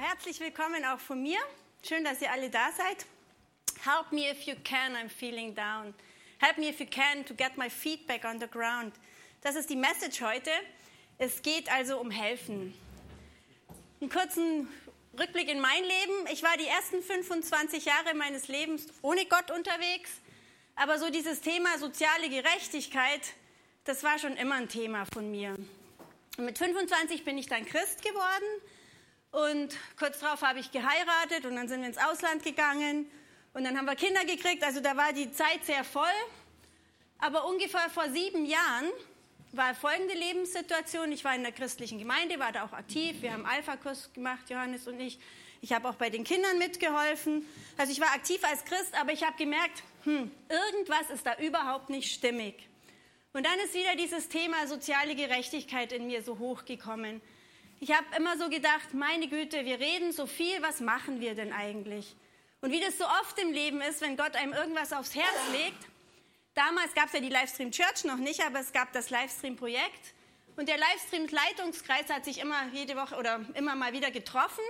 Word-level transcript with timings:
herzlich 0.00 0.40
willkommen 0.40 0.82
auch 0.86 0.98
von 0.98 1.22
mir. 1.22 1.38
Schön, 1.86 2.04
dass 2.04 2.22
ihr 2.22 2.32
alle 2.32 2.48
da 2.48 2.70
seid. 2.72 3.04
Help 3.84 4.12
me 4.12 4.30
if 4.30 4.44
you 4.44 4.54
can, 4.64 4.96
I'm 4.96 5.10
feeling 5.10 5.54
down. 5.54 5.92
Help 6.38 6.56
me 6.56 6.70
if 6.70 6.80
you 6.80 6.86
can 6.86 7.22
to 7.26 7.34
get 7.34 7.58
my 7.58 7.68
feet 7.68 8.06
back 8.06 8.24
on 8.24 8.40
the 8.40 8.46
ground. 8.46 8.94
Das 9.42 9.56
ist 9.56 9.68
die 9.68 9.76
Message 9.76 10.22
heute. 10.22 10.50
Es 11.18 11.42
geht 11.42 11.70
also 11.70 12.00
um 12.00 12.10
Helfen. 12.10 12.74
Einen 14.00 14.08
kurzen 14.08 14.68
Rückblick 15.18 15.50
in 15.50 15.60
mein 15.60 15.82
Leben. 15.82 16.26
Ich 16.32 16.42
war 16.42 16.56
die 16.56 16.66
ersten 16.66 17.02
25 17.02 17.84
Jahre 17.84 18.14
meines 18.14 18.48
Lebens 18.48 18.86
ohne 19.02 19.26
Gott 19.26 19.50
unterwegs. 19.50 20.10
Aber 20.76 20.98
so 20.98 21.10
dieses 21.10 21.42
Thema 21.42 21.76
soziale 21.76 22.30
Gerechtigkeit, 22.30 23.20
das 23.84 24.02
war 24.02 24.18
schon 24.18 24.38
immer 24.38 24.54
ein 24.54 24.70
Thema 24.70 25.04
von 25.12 25.30
mir. 25.30 25.56
Und 26.38 26.44
mit 26.46 26.56
25 26.56 27.22
bin 27.22 27.36
ich 27.36 27.48
dann 27.48 27.66
Christ 27.66 28.02
geworden 28.02 28.62
und 29.32 29.76
kurz 29.98 30.18
darauf 30.20 30.42
habe 30.42 30.58
ich 30.58 30.70
geheiratet 30.72 31.44
und 31.44 31.56
dann 31.56 31.68
sind 31.68 31.80
wir 31.80 31.88
ins 31.88 31.98
Ausland 31.98 32.42
gegangen 32.42 33.10
und 33.52 33.64
dann 33.64 33.76
haben 33.76 33.84
wir 33.84 33.96
Kinder 33.96 34.24
gekriegt. 34.24 34.62
Also 34.64 34.80
da 34.80 34.96
war 34.96 35.12
die 35.12 35.30
Zeit 35.32 35.64
sehr 35.64 35.84
voll. 35.84 36.04
Aber 37.18 37.46
ungefähr 37.46 37.90
vor 37.90 38.08
sieben 38.10 38.44
Jahren 38.44 38.86
war 39.52 39.74
folgende 39.74 40.14
Lebenssituation. 40.14 41.12
Ich 41.12 41.24
war 41.24 41.34
in 41.34 41.42
der 41.42 41.52
christlichen 41.52 41.98
Gemeinde, 41.98 42.38
war 42.38 42.52
da 42.52 42.64
auch 42.64 42.72
aktiv. 42.72 43.20
Wir 43.20 43.32
haben 43.32 43.44
Alpha-Kurs 43.44 44.12
gemacht, 44.12 44.48
Johannes 44.48 44.86
und 44.86 44.98
ich. 45.00 45.18
Ich 45.60 45.72
habe 45.72 45.88
auch 45.88 45.96
bei 45.96 46.08
den 46.08 46.24
Kindern 46.24 46.56
mitgeholfen. 46.58 47.44
Also 47.76 47.92
ich 47.92 48.00
war 48.00 48.08
aktiv 48.14 48.42
als 48.44 48.64
Christ, 48.64 48.94
aber 48.98 49.12
ich 49.12 49.22
habe 49.22 49.36
gemerkt, 49.36 49.82
hm, 50.04 50.30
irgendwas 50.48 51.10
ist 51.12 51.26
da 51.26 51.36
überhaupt 51.36 51.90
nicht 51.90 52.10
stimmig. 52.10 52.54
Und 53.32 53.44
dann 53.44 53.58
ist 53.60 53.74
wieder 53.74 53.94
dieses 53.96 54.28
Thema 54.28 54.66
soziale 54.66 55.14
Gerechtigkeit 55.14 55.92
in 55.92 56.06
mir 56.06 56.22
so 56.22 56.38
hochgekommen. 56.38 57.20
Ich 57.82 57.92
habe 57.92 58.04
immer 58.18 58.36
so 58.36 58.50
gedacht, 58.50 58.92
meine 58.92 59.26
Güte, 59.26 59.64
wir 59.64 59.80
reden 59.80 60.12
so 60.12 60.26
viel, 60.26 60.60
was 60.60 60.80
machen 60.80 61.18
wir 61.22 61.34
denn 61.34 61.50
eigentlich? 61.50 62.14
Und 62.60 62.72
wie 62.72 62.80
das 62.80 62.98
so 62.98 63.06
oft 63.06 63.38
im 63.38 63.52
Leben 63.52 63.80
ist, 63.80 64.02
wenn 64.02 64.18
Gott 64.18 64.36
einem 64.36 64.52
irgendwas 64.52 64.92
aufs 64.92 65.14
Herz 65.14 65.38
legt, 65.50 65.88
damals 66.52 66.92
gab 66.92 67.06
es 67.06 67.14
ja 67.14 67.20
die 67.20 67.30
Livestream 67.30 67.70
Church 67.70 68.04
noch 68.04 68.18
nicht, 68.18 68.44
aber 68.44 68.60
es 68.60 68.74
gab 68.74 68.92
das 68.92 69.08
Livestream-Projekt. 69.08 70.12
Und 70.56 70.68
der 70.68 70.76
Livestream-Leitungskreis 70.76 72.10
hat 72.10 72.26
sich 72.26 72.40
immer 72.40 72.66
jede 72.74 72.96
Woche 72.96 73.16
oder 73.16 73.40
immer 73.54 73.74
mal 73.76 73.94
wieder 73.94 74.10
getroffen. 74.10 74.64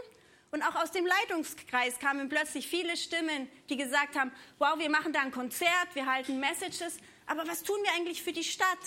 Und 0.52 0.62
auch 0.62 0.77
aus 0.77 0.92
dem 0.92 1.05
Leitungskreis 1.05 1.98
kamen 1.98 2.28
plötzlich 2.28 2.69
viele 2.69 2.97
Stimmen, 2.97 3.50
die 3.70 3.77
gesagt 3.77 4.17
haben, 4.17 4.30
wow, 4.58 4.78
wir 4.78 4.89
machen 4.89 5.12
da 5.12 5.22
ein 5.22 5.33
Konzert, 5.33 5.95
wir 5.95 6.06
halten 6.06 6.39
Messages, 6.39 6.98
aber 7.27 7.45
was 7.48 7.64
tun 7.64 7.77
wir 7.83 7.92
eigentlich 7.92 8.22
für 8.22 8.33
die 8.33 8.45
Stadt? 8.45 8.78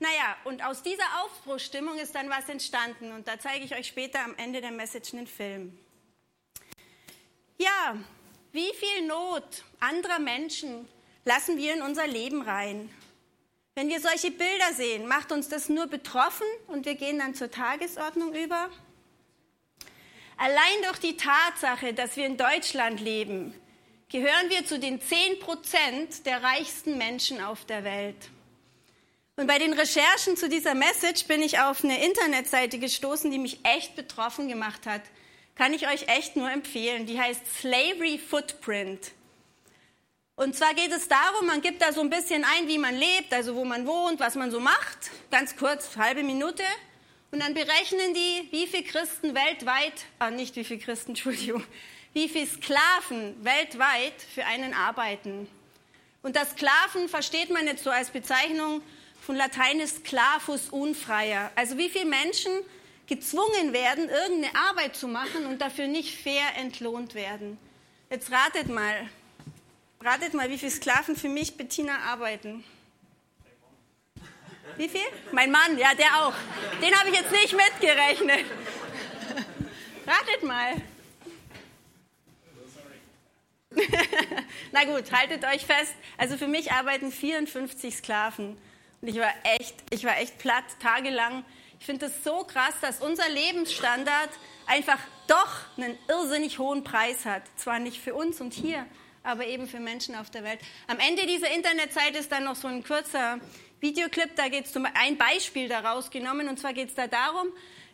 Naja, 0.00 0.34
und 0.44 0.64
aus 0.64 0.82
dieser 0.82 1.04
Aufbruchstimmung 1.22 1.98
ist 1.98 2.14
dann 2.14 2.30
was 2.30 2.48
entstanden. 2.48 3.12
Und 3.12 3.28
da 3.28 3.38
zeige 3.38 3.64
ich 3.66 3.74
euch 3.74 3.86
später 3.86 4.24
am 4.24 4.34
Ende 4.36 4.62
der 4.62 4.72
Message 4.72 5.12
einen 5.12 5.26
Film. 5.26 5.78
Ja, 7.58 7.96
wie 8.52 8.72
viel 8.74 9.06
Not 9.06 9.62
anderer 9.78 10.18
Menschen 10.18 10.88
lassen 11.26 11.58
wir 11.58 11.74
in 11.74 11.82
unser 11.82 12.06
Leben 12.06 12.40
rein? 12.40 12.90
Wenn 13.74 13.90
wir 13.90 14.00
solche 14.00 14.30
Bilder 14.30 14.72
sehen, 14.74 15.06
macht 15.06 15.32
uns 15.32 15.48
das 15.48 15.68
nur 15.68 15.86
betroffen 15.86 16.46
und 16.66 16.86
wir 16.86 16.94
gehen 16.94 17.18
dann 17.18 17.34
zur 17.34 17.50
Tagesordnung 17.50 18.34
über? 18.34 18.70
Allein 20.38 20.82
durch 20.84 20.98
die 20.98 21.18
Tatsache, 21.18 21.92
dass 21.92 22.16
wir 22.16 22.24
in 22.24 22.38
Deutschland 22.38 23.00
leben, 23.00 23.54
gehören 24.08 24.48
wir 24.48 24.64
zu 24.64 24.78
den 24.78 24.98
10 24.98 25.40
Prozent 25.40 26.24
der 26.24 26.42
reichsten 26.42 26.96
Menschen 26.96 27.42
auf 27.42 27.66
der 27.66 27.84
Welt. 27.84 28.30
Und 29.40 29.46
bei 29.46 29.58
den 29.58 29.72
Recherchen 29.72 30.36
zu 30.36 30.50
dieser 30.50 30.74
Message 30.74 31.24
bin 31.24 31.40
ich 31.40 31.60
auf 31.60 31.82
eine 31.82 32.04
Internetseite 32.04 32.78
gestoßen, 32.78 33.30
die 33.30 33.38
mich 33.38 33.58
echt 33.64 33.96
betroffen 33.96 34.48
gemacht 34.48 34.84
hat. 34.84 35.00
Kann 35.54 35.72
ich 35.72 35.88
euch 35.88 36.08
echt 36.08 36.36
nur 36.36 36.50
empfehlen. 36.50 37.06
Die 37.06 37.18
heißt 37.18 37.40
Slavery 37.58 38.18
Footprint. 38.18 39.12
Und 40.36 40.54
zwar 40.54 40.74
geht 40.74 40.92
es 40.92 41.08
darum, 41.08 41.46
man 41.46 41.62
gibt 41.62 41.80
da 41.80 41.90
so 41.90 42.02
ein 42.02 42.10
bisschen 42.10 42.44
ein, 42.44 42.68
wie 42.68 42.76
man 42.76 42.94
lebt, 42.94 43.32
also 43.32 43.54
wo 43.54 43.64
man 43.64 43.86
wohnt, 43.86 44.20
was 44.20 44.34
man 44.34 44.50
so 44.50 44.60
macht. 44.60 45.10
Ganz 45.30 45.56
kurz, 45.56 45.96
halbe 45.96 46.22
Minute. 46.22 46.62
Und 47.30 47.42
dann 47.42 47.54
berechnen 47.54 48.12
die, 48.12 48.46
wie 48.50 48.66
viele 48.66 48.84
Christen 48.84 49.34
weltweit, 49.34 50.04
ah, 50.18 50.30
nicht 50.30 50.54
wie 50.56 50.64
viele 50.64 50.80
Christen, 50.80 51.12
Entschuldigung, 51.12 51.64
wie 52.12 52.28
viele 52.28 52.46
Sklaven 52.46 53.42
weltweit 53.42 54.20
für 54.34 54.44
einen 54.44 54.74
arbeiten. 54.74 55.48
Und 56.20 56.36
das 56.36 56.50
Sklaven 56.50 57.08
versteht 57.08 57.48
man 57.48 57.66
jetzt 57.66 57.84
so 57.84 57.88
als 57.88 58.10
Bezeichnung 58.10 58.82
von 59.20 59.36
Latein 59.36 59.80
ist 59.80 60.06
Sklavus 60.06 60.68
unfreier. 60.70 61.50
Also 61.54 61.78
wie 61.78 61.88
viele 61.88 62.06
Menschen 62.06 62.50
gezwungen 63.06 63.72
werden, 63.72 64.08
irgendeine 64.08 64.54
Arbeit 64.68 64.96
zu 64.96 65.08
machen 65.08 65.46
und 65.46 65.60
dafür 65.60 65.88
nicht 65.88 66.20
fair 66.22 66.56
entlohnt 66.56 67.14
werden. 67.14 67.58
Jetzt 68.08 68.30
ratet 68.30 68.68
mal, 68.68 69.08
ratet 70.00 70.34
mal, 70.34 70.48
wie 70.50 70.58
viele 70.58 70.70
Sklaven 70.70 71.16
für 71.16 71.28
mich, 71.28 71.56
Bettina, 71.56 71.98
arbeiten. 72.06 72.64
Wie 74.76 74.88
viel? 74.88 75.00
Mein 75.32 75.50
Mann, 75.50 75.76
ja, 75.76 75.94
der 75.94 76.24
auch. 76.24 76.34
Den 76.80 76.94
habe 76.98 77.10
ich 77.10 77.16
jetzt 77.16 77.32
nicht 77.32 77.52
mitgerechnet. 77.52 78.44
Ratet 80.06 80.42
mal. 80.42 80.74
Na 84.72 84.84
gut, 84.84 85.12
haltet 85.12 85.44
euch 85.44 85.66
fest. 85.66 85.94
Also 86.16 86.36
für 86.36 86.48
mich 86.48 86.72
arbeiten 86.72 87.12
54 87.12 87.96
Sklaven. 87.96 88.56
Und 89.00 89.08
ich 89.08 89.16
war 89.16 89.32
echt, 89.58 89.74
ich 89.90 90.04
war 90.04 90.18
echt 90.18 90.38
platt, 90.38 90.64
tagelang. 90.80 91.44
Ich 91.78 91.86
finde 91.86 92.06
es 92.06 92.22
so 92.22 92.44
krass, 92.44 92.74
dass 92.82 93.00
unser 93.00 93.28
Lebensstandard 93.28 94.30
einfach 94.66 94.98
doch 95.26 95.60
einen 95.76 95.98
irrsinnig 96.08 96.58
hohen 96.58 96.84
Preis 96.84 97.24
hat. 97.24 97.42
Zwar 97.56 97.78
nicht 97.78 98.00
für 98.00 98.14
uns 98.14 98.40
und 98.40 98.52
hier, 98.52 98.84
aber 99.22 99.46
eben 99.46 99.66
für 99.66 99.80
Menschen 99.80 100.14
auf 100.14 100.28
der 100.30 100.44
Welt. 100.44 100.60
Am 100.86 100.98
Ende 100.98 101.26
dieser 101.26 101.50
Internetseite 101.50 102.18
ist 102.18 102.30
dann 102.30 102.44
noch 102.44 102.56
so 102.56 102.68
ein 102.68 102.84
kurzer 102.84 103.38
Videoclip, 103.80 104.36
da 104.36 104.48
geht 104.48 104.66
es 104.66 104.76
um 104.76 104.86
ein 104.92 105.16
Beispiel 105.16 105.68
daraus 105.68 106.10
genommen. 106.10 106.48
Und 106.48 106.58
zwar 106.58 106.74
geht 106.74 106.90
es 106.90 106.94
da 106.94 107.06
darum, 107.06 107.48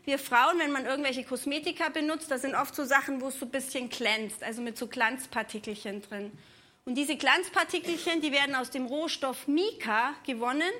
wir 0.04 0.18
Frauen, 0.18 0.58
wenn 0.58 0.72
man 0.72 0.86
irgendwelche 0.86 1.24
Kosmetika 1.24 1.88
benutzt, 1.88 2.30
da 2.30 2.38
sind 2.38 2.54
oft 2.54 2.74
so 2.74 2.84
Sachen, 2.84 3.20
wo 3.20 3.28
es 3.28 3.38
so 3.38 3.46
ein 3.46 3.50
bisschen 3.50 3.88
glänzt, 3.88 4.42
also 4.42 4.62
mit 4.62 4.78
so 4.78 4.86
Glanzpartikelchen 4.86 6.02
drin. 6.02 6.32
Und 6.84 6.94
diese 6.94 7.16
Glanzpartikelchen, 7.16 8.20
die 8.20 8.30
werden 8.30 8.54
aus 8.54 8.70
dem 8.70 8.86
Rohstoff 8.86 9.48
Mika 9.48 10.14
gewonnen. 10.24 10.70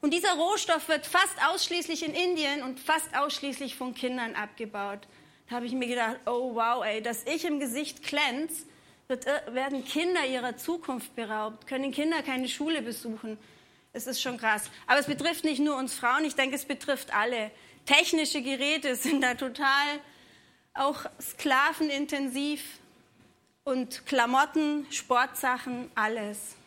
Und 0.00 0.14
dieser 0.14 0.34
Rohstoff 0.34 0.88
wird 0.88 1.06
fast 1.06 1.34
ausschließlich 1.48 2.06
in 2.06 2.14
Indien 2.14 2.62
und 2.62 2.78
fast 2.78 3.16
ausschließlich 3.16 3.74
von 3.74 3.94
Kindern 3.94 4.34
abgebaut. 4.34 5.00
Da 5.48 5.56
habe 5.56 5.66
ich 5.66 5.72
mir 5.72 5.88
gedacht, 5.88 6.18
oh 6.26 6.54
wow, 6.54 6.84
ey, 6.84 7.02
dass 7.02 7.24
ich 7.24 7.44
im 7.44 7.58
Gesicht 7.58 8.02
glänze, 8.02 8.64
wird, 9.08 9.26
äh, 9.26 9.40
werden 9.52 9.84
Kinder 9.84 10.24
ihrer 10.26 10.56
Zukunft 10.56 11.16
beraubt, 11.16 11.66
können 11.66 11.90
Kinder 11.90 12.22
keine 12.22 12.48
Schule 12.48 12.82
besuchen. 12.82 13.38
Es 13.92 14.06
ist 14.06 14.20
schon 14.20 14.38
krass. 14.38 14.70
Aber 14.86 15.00
es 15.00 15.06
betrifft 15.06 15.44
nicht 15.44 15.60
nur 15.60 15.76
uns 15.76 15.94
Frauen, 15.94 16.24
ich 16.24 16.36
denke, 16.36 16.54
es 16.54 16.64
betrifft 16.64 17.12
alle. 17.14 17.50
Technische 17.86 18.42
Geräte 18.42 18.94
sind 18.94 19.22
da 19.22 19.34
total 19.34 20.00
auch 20.74 21.06
sklavenintensiv 21.20 22.62
und 23.64 24.06
Klamotten, 24.06 24.86
Sportsachen, 24.90 25.90
alles. 25.94 26.57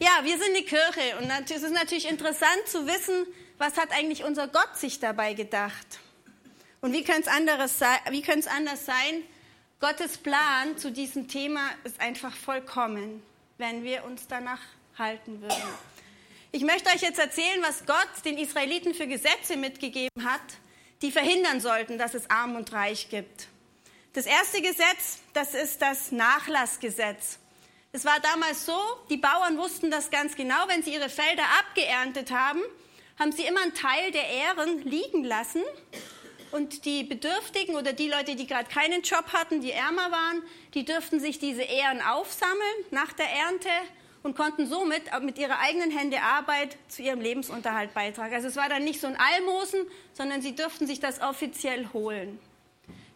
Ja, 0.00 0.24
wir 0.24 0.38
sind 0.38 0.56
die 0.56 0.64
Kirche 0.64 1.16
und 1.20 1.30
es 1.50 1.62
ist 1.62 1.72
natürlich 1.72 2.08
interessant 2.08 2.66
zu 2.66 2.86
wissen, 2.86 3.26
was 3.58 3.76
hat 3.76 3.92
eigentlich 3.92 4.24
unser 4.24 4.48
Gott 4.48 4.76
sich 4.76 5.00
dabei 5.00 5.34
gedacht? 5.34 6.00
Und 6.80 6.92
wie 6.92 7.04
könnte 7.04 7.28
es 7.28 8.46
anders 8.48 8.86
sein? 8.86 9.22
Gottes 9.80 10.18
Plan 10.18 10.76
zu 10.78 10.90
diesem 10.90 11.28
Thema 11.28 11.70
ist 11.84 12.00
einfach 12.00 12.34
vollkommen, 12.34 13.22
wenn 13.58 13.84
wir 13.84 14.04
uns 14.04 14.26
danach 14.26 14.60
halten 14.98 15.40
würden. 15.40 15.62
Ich 16.50 16.62
möchte 16.62 16.90
euch 16.90 17.02
jetzt 17.02 17.18
erzählen, 17.18 17.62
was 17.62 17.86
Gott 17.86 18.24
den 18.24 18.38
Israeliten 18.38 18.94
für 18.94 19.06
Gesetze 19.06 19.56
mitgegeben 19.56 20.24
hat, 20.24 20.40
die 21.02 21.12
verhindern 21.12 21.60
sollten, 21.60 21.98
dass 21.98 22.14
es 22.14 22.28
arm 22.30 22.56
und 22.56 22.72
reich 22.72 23.08
gibt. 23.10 23.48
Das 24.12 24.26
erste 24.26 24.60
Gesetz, 24.60 25.20
das 25.32 25.54
ist 25.54 25.80
das 25.80 26.12
Nachlassgesetz. 26.12 27.38
Es 27.94 28.06
war 28.06 28.20
damals 28.20 28.64
so, 28.64 28.78
die 29.10 29.18
Bauern 29.18 29.58
wussten 29.58 29.90
das 29.90 30.10
ganz 30.10 30.34
genau, 30.34 30.66
wenn 30.68 30.82
sie 30.82 30.94
ihre 30.94 31.10
Felder 31.10 31.42
abgeerntet 31.60 32.30
haben, 32.30 32.62
haben 33.18 33.32
sie 33.32 33.44
immer 33.44 33.60
einen 33.60 33.74
Teil 33.74 34.10
der 34.12 34.28
Ähren 34.30 34.82
liegen 34.82 35.24
lassen. 35.24 35.62
Und 36.52 36.86
die 36.86 37.04
Bedürftigen 37.04 37.76
oder 37.76 37.92
die 37.92 38.08
Leute, 38.08 38.34
die 38.34 38.46
gerade 38.46 38.70
keinen 38.70 39.02
Job 39.02 39.34
hatten, 39.34 39.60
die 39.60 39.72
ärmer 39.72 40.10
waren, 40.10 40.42
die 40.72 40.86
dürften 40.86 41.20
sich 41.20 41.38
diese 41.38 41.60
Ähren 41.60 42.00
aufsammeln 42.00 42.56
nach 42.92 43.12
der 43.12 43.28
Ernte 43.28 43.68
und 44.22 44.38
konnten 44.38 44.66
somit 44.66 45.02
mit 45.20 45.36
ihrer 45.36 45.58
eigenen 45.58 45.90
Hände 45.90 46.22
Arbeit 46.22 46.78
zu 46.88 47.02
ihrem 47.02 47.20
Lebensunterhalt 47.20 47.92
beitragen. 47.92 48.34
Also 48.34 48.48
es 48.48 48.56
war 48.56 48.70
dann 48.70 48.84
nicht 48.84 49.02
so 49.02 49.06
ein 49.06 49.18
Almosen, 49.18 49.86
sondern 50.14 50.40
sie 50.40 50.54
dürften 50.54 50.86
sich 50.86 51.00
das 51.00 51.20
offiziell 51.20 51.90
holen. 51.92 52.40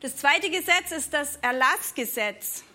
Das 0.00 0.18
zweite 0.18 0.50
Gesetz 0.50 0.92
ist 0.92 1.14
das 1.14 1.36
Erlassgesetz. 1.36 2.65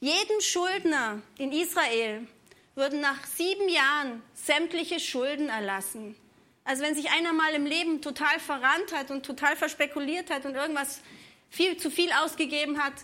Jedem 0.00 0.40
Schuldner 0.40 1.20
in 1.36 1.52
Israel 1.52 2.26
würden 2.74 3.00
nach 3.00 3.26
sieben 3.26 3.68
Jahren 3.68 4.22
sämtliche 4.34 4.98
Schulden 4.98 5.50
erlassen. 5.50 6.16
Also 6.64 6.82
wenn 6.82 6.94
sich 6.94 7.10
einer 7.10 7.34
mal 7.34 7.52
im 7.52 7.66
Leben 7.66 8.00
total 8.00 8.40
verrannt 8.40 8.92
hat 8.94 9.10
und 9.10 9.26
total 9.26 9.56
verspekuliert 9.56 10.30
hat 10.30 10.46
und 10.46 10.54
irgendwas 10.54 11.02
viel 11.50 11.76
zu 11.76 11.90
viel 11.90 12.10
ausgegeben 12.12 12.82
hat. 12.82 12.94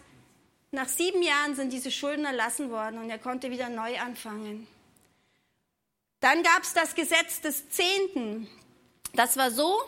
Nach 0.71 0.89
sieben 0.89 1.23
Jahren 1.23 1.55
sind 1.55 1.73
diese 1.73 1.91
Schulden 1.91 2.25
erlassen 2.25 2.71
worden 2.71 2.99
und 2.99 3.11
er 3.11 3.19
konnte 3.19 3.51
wieder 3.51 3.69
neu 3.69 3.99
anfangen. 3.99 4.67
Dann 6.21 6.43
gab 6.43 6.63
es 6.63 6.73
das 6.73 6.95
Gesetz 6.95 7.43
des 7.43 7.69
Zehnten. 7.69 8.49
Das 9.15 9.37
war 9.37 9.51
so, 9.51 9.79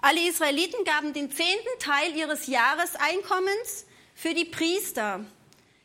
alle 0.00 0.28
Israeliten 0.28 0.84
gaben 0.84 1.12
den 1.12 1.32
zehnten 1.32 1.78
Teil 1.80 2.14
ihres 2.16 2.46
Jahreseinkommens 2.46 3.86
für 4.14 4.34
die 4.34 4.44
Priester. 4.44 5.24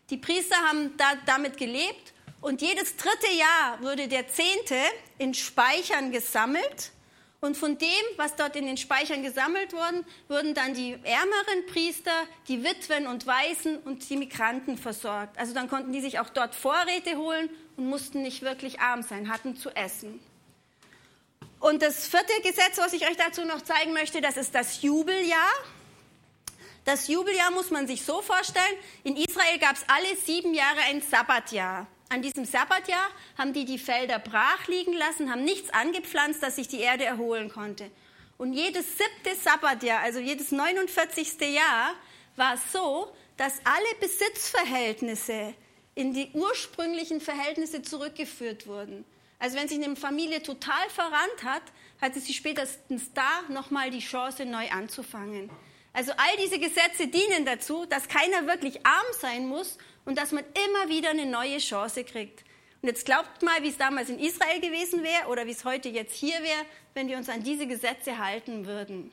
Die 0.09 0.17
Priester 0.17 0.55
haben 0.55 0.95
da, 0.97 1.13
damit 1.25 1.57
gelebt 1.57 2.13
und 2.39 2.61
jedes 2.61 2.95
dritte 2.95 3.31
Jahr 3.33 3.81
wurde 3.81 4.07
der 4.07 4.27
Zehnte 4.27 4.75
in 5.17 5.33
Speichern 5.33 6.11
gesammelt. 6.11 6.91
Und 7.39 7.55
von 7.55 7.77
dem, 7.77 7.87
was 8.15 8.35
dort 8.35 8.55
in 8.55 8.65
den 8.65 8.77
Speichern 8.77 9.21
gesammelt 9.21 9.71
wurde, 9.71 10.03
wurden 10.27 10.53
dann 10.55 10.73
die 10.73 10.93
ärmeren 10.93 11.65
Priester, 11.67 12.11
die 12.47 12.63
Witwen 12.63 13.05
und 13.05 13.27
Waisen 13.27 13.77
und 13.79 14.09
die 14.09 14.17
Migranten 14.17 14.77
versorgt. 14.77 15.37
Also 15.37 15.53
dann 15.53 15.69
konnten 15.69 15.91
die 15.91 16.01
sich 16.01 16.19
auch 16.19 16.29
dort 16.29 16.55
Vorräte 16.55 17.17
holen 17.17 17.49
und 17.75 17.89
mussten 17.89 18.23
nicht 18.23 18.41
wirklich 18.41 18.79
arm 18.79 19.03
sein, 19.03 19.31
hatten 19.31 19.55
zu 19.55 19.69
essen. 19.75 20.19
Und 21.59 21.81
das 21.81 22.07
vierte 22.07 22.33
Gesetz, 22.43 22.77
was 22.77 22.93
ich 22.93 23.07
euch 23.07 23.17
dazu 23.17 23.43
noch 23.45 23.61
zeigen 23.61 23.93
möchte, 23.93 24.21
das 24.21 24.37
ist 24.37 24.55
das 24.55 24.81
Jubeljahr. 24.81 25.53
Das 26.87 27.09
Jubeljahr 27.09 27.51
muss 27.51 27.69
man 27.69 27.85
sich 27.85 28.05
so 28.05 28.21
vorstellen, 28.21 28.77
in 29.03 29.17
Israel 29.17 29.59
gab 29.59 29.75
es 29.75 29.83
alle 29.89 30.15
sieben 30.15 30.53
Jahre 30.53 30.79
ein 30.87 31.01
Sabbatjahr. 31.01 31.85
An 32.07 32.21
diesem 32.21 32.45
Sabbatjahr 32.45 33.09
haben 33.37 33.51
die 33.51 33.65
die 33.65 33.77
Felder 33.77 34.19
brach 34.19 34.65
liegen 34.69 34.93
lassen, 34.93 35.29
haben 35.29 35.43
nichts 35.43 35.69
angepflanzt, 35.71 36.41
dass 36.41 36.55
sich 36.55 36.69
die 36.69 36.79
Erde 36.79 37.03
erholen 37.03 37.49
konnte. 37.49 37.91
Und 38.37 38.53
jedes 38.53 38.85
siebte 38.97 39.35
Sabbatjahr, 39.35 39.99
also 39.99 40.19
jedes 40.19 40.53
49. 40.53 41.41
Jahr, 41.53 41.93
war 42.37 42.53
es 42.53 42.71
so, 42.71 43.11
dass 43.35 43.59
alle 43.65 43.99
Besitzverhältnisse 43.99 45.55
in 45.93 46.13
die 46.13 46.31
ursprünglichen 46.31 47.19
Verhältnisse 47.19 47.81
zurückgeführt 47.81 48.65
wurden. 48.65 49.03
Also 49.39 49.57
wenn 49.57 49.67
sich 49.67 49.83
eine 49.83 49.97
Familie 49.97 50.41
total 50.41 50.89
verrannt 50.89 51.43
hat, 51.43 51.63
hatte 51.99 52.21
sie 52.21 52.33
spätestens 52.33 53.11
da 53.13 53.41
nochmal 53.49 53.91
die 53.91 53.99
Chance, 53.99 54.45
neu 54.45 54.69
anzufangen. 54.69 55.49
Also 55.97 56.11
all 56.11 56.37
diese 56.37 56.59
Gesetze 56.59 57.07
dienen 57.07 57.43
dazu, 57.43 57.87
dass 57.87 58.07
keiner 58.07 58.45
wirklich 58.45 58.85
arm 58.85 59.07
sein 59.19 59.47
muss 59.47 59.79
und 60.05 60.15
dass 60.15 60.31
man 60.31 60.43
immer 60.67 60.89
wieder 60.89 61.09
eine 61.09 61.25
neue 61.25 61.57
Chance 61.57 62.03
kriegt. 62.03 62.43
Und 62.83 62.89
jetzt 62.89 63.03
glaubt 63.03 63.41
mal, 63.41 63.63
wie 63.63 63.69
es 63.69 63.79
damals 63.79 64.09
in 64.09 64.19
Israel 64.19 64.61
gewesen 64.61 65.01
wäre 65.01 65.25
oder 65.27 65.47
wie 65.47 65.51
es 65.53 65.65
heute 65.65 65.89
jetzt 65.89 66.15
hier 66.15 66.39
wäre, 66.43 66.65
wenn 66.93 67.07
wir 67.07 67.17
uns 67.17 67.29
an 67.29 67.41
diese 67.41 67.65
Gesetze 67.65 68.19
halten 68.19 68.67
würden. 68.67 69.09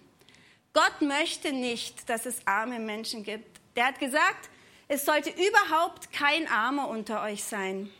Gott 0.75 1.00
möchte 1.00 1.54
nicht, 1.54 2.06
dass 2.10 2.26
es 2.26 2.46
arme 2.46 2.78
Menschen 2.78 3.22
gibt. 3.22 3.62
Der 3.76 3.87
hat 3.87 3.98
gesagt, 3.98 4.50
es 4.87 5.06
sollte 5.06 5.30
überhaupt 5.30 6.12
kein 6.12 6.46
Armer 6.48 6.88
unter 6.88 7.22
euch 7.22 7.44
sein. 7.44 7.90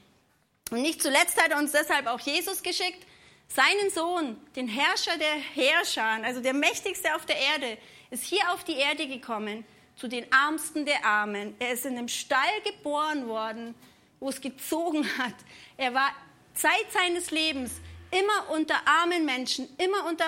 Und 0.71 0.83
nicht 0.83 1.01
zuletzt 1.01 1.43
hat 1.43 1.53
er 1.53 1.59
uns 1.59 1.73
deshalb 1.73 2.07
auch 2.07 2.21
Jesus 2.21 2.63
geschickt, 2.63 3.07
seinen 3.49 3.89
Sohn, 3.89 4.37
den 4.57 4.69
Herrscher 4.69 5.17
der 5.17 5.37
Herrscher, 5.55 6.23
also 6.23 6.43
der 6.43 6.53
mächtigste 6.53 7.15
auf 7.15 7.25
der 7.25 7.39
Erde, 7.39 7.79
ist 8.11 8.25
hier 8.25 8.53
auf 8.53 8.65
die 8.65 8.77
Erde 8.77 9.07
gekommen, 9.07 9.65
zu 9.97 10.09
den 10.09 10.31
Ärmsten 10.31 10.85
der 10.85 11.05
Armen. 11.05 11.55
Er 11.59 11.73
ist 11.73 11.87
in 11.87 11.97
einem 11.97 12.09
Stall 12.09 12.61
geboren 12.65 13.29
worden, 13.29 13.75
wo 14.21 14.29
es 14.29 14.41
gezogen 14.41 15.05
hat. 15.19 15.35
Er 15.77 15.95
war 15.95 16.11
Zeit 16.55 16.87
seines 16.93 17.31
Lebens 17.31 17.73
immer 18.11 18.51
unter 18.57 18.77
armen 18.87 19.25
Menschen, 19.25 19.69
immer 19.79 20.07
unter. 20.09 20.27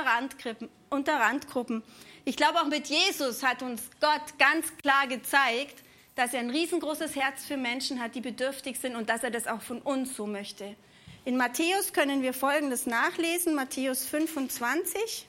Unter 0.88 1.14
Randgruppen. 1.14 1.82
Ich 2.24 2.36
glaube, 2.36 2.60
auch 2.60 2.66
mit 2.66 2.86
Jesus 2.86 3.42
hat 3.42 3.62
uns 3.62 3.90
Gott 4.00 4.38
ganz 4.38 4.76
klar 4.78 5.08
gezeigt, 5.08 5.82
dass 6.14 6.32
er 6.32 6.40
ein 6.40 6.50
riesengroßes 6.50 7.14
Herz 7.16 7.44
für 7.44 7.56
Menschen 7.56 8.00
hat, 8.00 8.14
die 8.14 8.20
bedürftig 8.20 8.78
sind 8.78 8.96
und 8.96 9.08
dass 9.08 9.22
er 9.22 9.30
das 9.30 9.46
auch 9.46 9.62
von 9.62 9.80
uns 9.80 10.16
so 10.16 10.26
möchte. 10.26 10.76
In 11.24 11.36
Matthäus 11.36 11.92
können 11.92 12.22
wir 12.22 12.32
Folgendes 12.32 12.86
nachlesen, 12.86 13.54
Matthäus 13.56 14.06
25. 14.06 15.26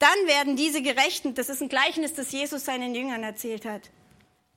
Dann 0.00 0.26
werden 0.26 0.56
diese 0.56 0.80
Gerechten, 0.80 1.34
das 1.34 1.50
ist 1.50 1.60
ein 1.60 1.68
Gleichnis, 1.68 2.14
das 2.14 2.32
Jesus 2.32 2.64
seinen 2.64 2.94
Jüngern 2.94 3.22
erzählt 3.22 3.66
hat, 3.66 3.90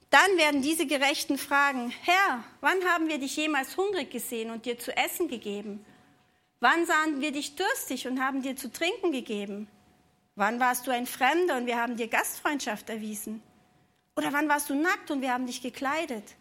dann 0.10 0.38
werden 0.38 0.62
diese 0.62 0.88
Gerechten 0.88 1.38
fragen, 1.38 1.94
Herr, 2.02 2.44
wann 2.62 2.82
haben 2.86 3.10
wir 3.10 3.18
dich 3.18 3.36
jemals 3.36 3.76
hungrig 3.76 4.10
gesehen 4.10 4.52
und 4.52 4.66
dir 4.66 4.80
zu 4.80 4.96
essen 4.96 5.28
gegeben? 5.28 5.86
Wann 6.62 6.86
sahen 6.86 7.20
wir 7.20 7.34
dich 7.34 7.56
durstig 7.56 8.08
und 8.08 8.24
haben 8.24 8.42
dir 8.42 8.56
zu 8.56 8.72
trinken 8.72 9.12
gegeben? 9.12 9.68
Wann 10.36 10.62
warst 10.62 10.88
du 10.88 10.92
ein 10.92 11.06
Fremder 11.06 11.58
und 11.58 11.66
wir 11.66 11.78
haben 11.78 11.98
dir 11.98 12.08
Gastfreundschaft 12.08 12.90
erwiesen? 12.90 13.44
Oder 14.16 14.32
wann 14.32 14.48
warst 14.48 14.70
du 14.70 14.76
nackt 14.76 15.12
und 15.12 15.22
wir 15.22 15.34
haben 15.34 15.46
dich 15.46 15.62
gekleidet? 15.62 16.36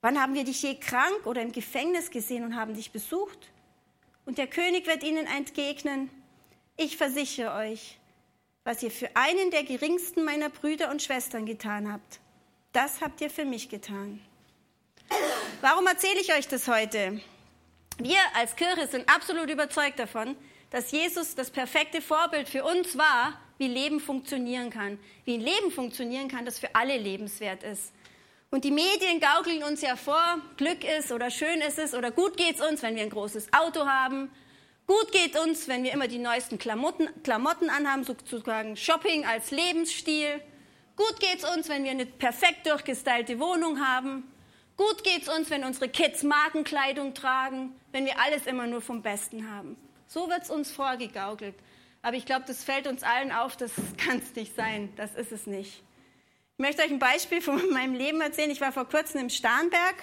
Wann 0.00 0.18
haben 0.18 0.32
wir 0.32 0.44
dich 0.44 0.62
je 0.62 0.76
krank 0.76 1.26
oder 1.26 1.42
im 1.42 1.52
Gefängnis 1.52 2.10
gesehen 2.10 2.44
und 2.44 2.56
haben 2.56 2.72
dich 2.72 2.90
besucht? 2.90 3.50
Und 4.24 4.38
der 4.38 4.46
König 4.46 4.86
wird 4.86 5.02
ihnen 5.02 5.26
entgegnen, 5.26 6.08
ich 6.78 6.96
versichere 6.96 7.54
euch, 7.54 7.98
was 8.64 8.82
ihr 8.82 8.90
für 8.90 9.14
einen 9.14 9.50
der 9.50 9.62
geringsten 9.62 10.24
meiner 10.24 10.48
Brüder 10.48 10.90
und 10.90 11.02
Schwestern 11.02 11.46
getan 11.46 11.92
habt, 11.92 12.20
das 12.72 13.00
habt 13.00 13.20
ihr 13.20 13.30
für 13.30 13.44
mich 13.44 13.68
getan. 13.68 14.20
Warum 15.60 15.86
erzähle 15.86 16.20
ich 16.20 16.34
euch 16.34 16.48
das 16.48 16.66
heute? 16.66 17.20
Wir 17.98 18.18
als 18.34 18.56
Kirche 18.56 18.88
sind 18.88 19.08
absolut 19.08 19.50
überzeugt 19.50 19.98
davon, 19.98 20.34
dass 20.70 20.90
Jesus 20.90 21.34
das 21.34 21.50
perfekte 21.50 22.02
Vorbild 22.02 22.48
für 22.48 22.64
uns 22.64 22.98
war, 22.98 23.38
wie 23.58 23.68
Leben 23.68 24.00
funktionieren 24.00 24.70
kann. 24.70 24.98
Wie 25.24 25.34
ein 25.34 25.40
Leben 25.40 25.70
funktionieren 25.70 26.28
kann, 26.28 26.44
das 26.44 26.58
für 26.58 26.74
alle 26.74 26.96
lebenswert 26.96 27.62
ist. 27.62 27.92
Und 28.50 28.64
die 28.64 28.70
Medien 28.70 29.20
gaukeln 29.20 29.62
uns 29.62 29.82
ja 29.82 29.94
vor, 29.94 30.38
Glück 30.56 30.84
ist 30.84 31.12
oder 31.12 31.30
schön 31.30 31.60
ist 31.60 31.78
es 31.78 31.94
oder 31.94 32.10
gut 32.10 32.36
geht's 32.36 32.60
uns, 32.60 32.82
wenn 32.82 32.96
wir 32.96 33.02
ein 33.02 33.10
großes 33.10 33.52
Auto 33.52 33.86
haben, 33.86 34.30
Gut 34.86 35.12
geht 35.12 35.38
uns, 35.38 35.66
wenn 35.66 35.82
wir 35.82 35.92
immer 35.92 36.08
die 36.08 36.18
neuesten 36.18 36.58
Klamotten, 36.58 37.08
Klamotten 37.22 37.70
anhaben, 37.70 38.04
sozusagen 38.04 38.76
Shopping 38.76 39.24
als 39.24 39.50
Lebensstil. 39.50 40.40
Gut 40.96 41.20
geht 41.20 41.42
es 41.42 41.48
uns, 41.56 41.68
wenn 41.70 41.84
wir 41.84 41.90
eine 41.90 42.04
perfekt 42.04 42.66
durchgestylte 42.66 43.40
Wohnung 43.40 43.80
haben. 43.80 44.30
Gut 44.76 45.02
geht 45.02 45.22
es 45.22 45.28
uns, 45.28 45.48
wenn 45.48 45.64
unsere 45.64 45.88
Kids 45.88 46.22
Markenkleidung 46.22 47.14
tragen, 47.14 47.72
wenn 47.92 48.04
wir 48.04 48.20
alles 48.20 48.46
immer 48.46 48.66
nur 48.66 48.82
vom 48.82 49.02
Besten 49.02 49.50
haben. 49.50 49.76
So 50.06 50.28
wird 50.28 50.42
es 50.42 50.50
uns 50.50 50.70
vorgegaukelt. 50.70 51.54
Aber 52.02 52.16
ich 52.16 52.26
glaube, 52.26 52.44
das 52.46 52.62
fällt 52.62 52.86
uns 52.86 53.02
allen 53.02 53.32
auf, 53.32 53.56
das 53.56 53.72
kann 53.96 54.18
es 54.18 54.34
nicht 54.34 54.54
sein. 54.54 54.92
Das 54.96 55.14
ist 55.14 55.32
es 55.32 55.46
nicht. 55.46 55.82
Ich 56.56 56.58
möchte 56.58 56.82
euch 56.82 56.90
ein 56.90 56.98
Beispiel 56.98 57.40
von 57.40 57.70
meinem 57.70 57.94
Leben 57.94 58.20
erzählen. 58.20 58.50
Ich 58.50 58.60
war 58.60 58.72
vor 58.72 58.86
kurzem 58.86 59.22
im 59.22 59.30
Starnberg 59.30 59.94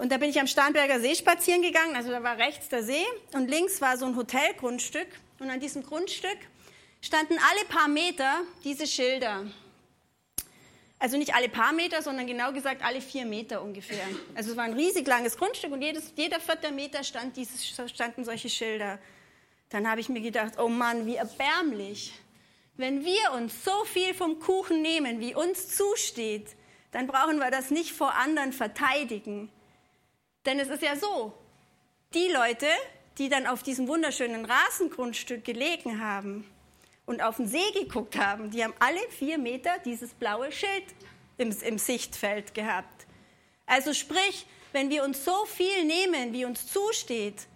und 0.00 0.10
da 0.10 0.16
bin 0.16 0.30
ich 0.30 0.40
am 0.40 0.46
Starnberger 0.46 0.98
See 0.98 1.14
spazieren 1.14 1.60
gegangen, 1.60 1.94
also 1.94 2.10
da 2.10 2.22
war 2.22 2.38
rechts 2.38 2.70
der 2.70 2.82
See 2.82 3.04
und 3.34 3.50
links 3.50 3.82
war 3.82 3.98
so 3.98 4.06
ein 4.06 4.16
Hotelgrundstück. 4.16 5.08
Und 5.38 5.50
an 5.50 5.60
diesem 5.60 5.82
Grundstück 5.82 6.38
standen 7.02 7.34
alle 7.34 7.66
paar 7.68 7.86
Meter 7.86 8.40
diese 8.64 8.86
Schilder. 8.86 9.44
Also 10.98 11.18
nicht 11.18 11.34
alle 11.34 11.50
paar 11.50 11.74
Meter, 11.74 12.00
sondern 12.00 12.26
genau 12.26 12.50
gesagt 12.50 12.82
alle 12.82 13.02
vier 13.02 13.26
Meter 13.26 13.62
ungefähr. 13.62 14.06
Also 14.34 14.52
es 14.52 14.56
war 14.56 14.64
ein 14.64 14.72
riesig 14.72 15.06
langes 15.06 15.36
Grundstück 15.36 15.70
und 15.70 15.82
jedes, 15.82 16.14
jeder 16.16 16.40
vierte 16.40 16.72
Meter 16.72 17.04
stand 17.04 17.36
dieses, 17.36 17.66
standen 17.66 18.24
solche 18.24 18.48
Schilder. 18.48 18.98
Dann 19.68 19.86
habe 19.86 20.00
ich 20.00 20.08
mir 20.08 20.22
gedacht, 20.22 20.54
oh 20.58 20.68
Mann, 20.68 21.04
wie 21.04 21.16
erbärmlich. 21.16 22.14
Wenn 22.78 23.04
wir 23.04 23.32
uns 23.34 23.64
so 23.64 23.84
viel 23.84 24.14
vom 24.14 24.40
Kuchen 24.40 24.80
nehmen, 24.80 25.20
wie 25.20 25.34
uns 25.34 25.76
zusteht, 25.76 26.56
dann 26.90 27.06
brauchen 27.06 27.38
wir 27.38 27.50
das 27.50 27.70
nicht 27.70 27.92
vor 27.92 28.14
anderen 28.14 28.54
verteidigen. 28.54 29.50
Denn 30.46 30.58
es 30.58 30.68
ist 30.68 30.82
ja 30.82 30.96
so, 30.96 31.34
die 32.14 32.28
Leute, 32.28 32.66
die 33.18 33.28
dann 33.28 33.46
auf 33.46 33.62
diesem 33.62 33.88
wunderschönen 33.88 34.44
Rasengrundstück 34.44 35.44
gelegen 35.44 36.00
haben 36.00 36.50
und 37.06 37.22
auf 37.22 37.36
den 37.36 37.46
See 37.46 37.70
geguckt 37.74 38.16
haben, 38.16 38.50
die 38.50 38.64
haben 38.64 38.74
alle 38.78 39.00
vier 39.10 39.38
Meter 39.38 39.70
dieses 39.84 40.14
blaue 40.14 40.50
Schild 40.50 40.84
im, 41.36 41.54
im 41.62 41.78
Sichtfeld 41.78 42.54
gehabt. 42.54 43.06
Also 43.66 43.92
sprich, 43.92 44.46
wenn 44.72 44.90
wir 44.90 45.04
uns 45.04 45.24
so 45.24 45.44
viel 45.44 45.84
nehmen, 45.84 46.32
wie 46.32 46.44
uns 46.44 46.66
zusteht, 46.66 47.46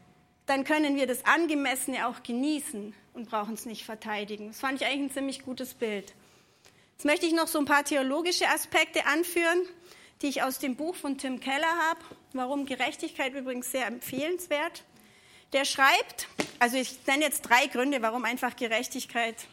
dann 0.46 0.64
können 0.64 0.96
wir 0.96 1.06
das 1.06 1.24
Angemessene 1.24 2.06
auch 2.06 2.22
genießen 2.22 2.94
und 3.14 3.30
brauchen 3.30 3.54
es 3.54 3.64
nicht 3.64 3.84
verteidigen. 3.84 4.48
Das 4.48 4.60
fand 4.60 4.80
ich 4.80 4.86
eigentlich 4.86 5.10
ein 5.10 5.14
ziemlich 5.14 5.42
gutes 5.42 5.74
Bild. 5.74 6.12
Jetzt 6.92 7.04
möchte 7.04 7.26
ich 7.26 7.32
noch 7.32 7.48
so 7.48 7.58
ein 7.58 7.64
paar 7.64 7.84
theologische 7.84 8.48
Aspekte 8.48 9.06
anführen 9.06 9.62
die 10.22 10.28
ich 10.28 10.42
aus 10.42 10.58
dem 10.58 10.76
Buch 10.76 10.94
von 10.94 11.18
Tim 11.18 11.40
Keller 11.40 11.76
habe. 11.88 12.00
Warum 12.32 12.66
Gerechtigkeit 12.66 13.34
übrigens 13.34 13.70
sehr 13.70 13.86
empfehlenswert. 13.86 14.84
Der 15.52 15.64
schreibt, 15.64 16.28
also 16.58 16.76
ich 16.76 17.06
nenne 17.06 17.24
jetzt 17.24 17.42
drei 17.42 17.66
Gründe, 17.66 18.02
warum 18.02 18.24
einfach 18.24 18.56
Gerechtigkeit 18.56 19.46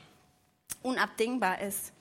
unabdingbar 0.82 1.62
ist. 1.62 1.92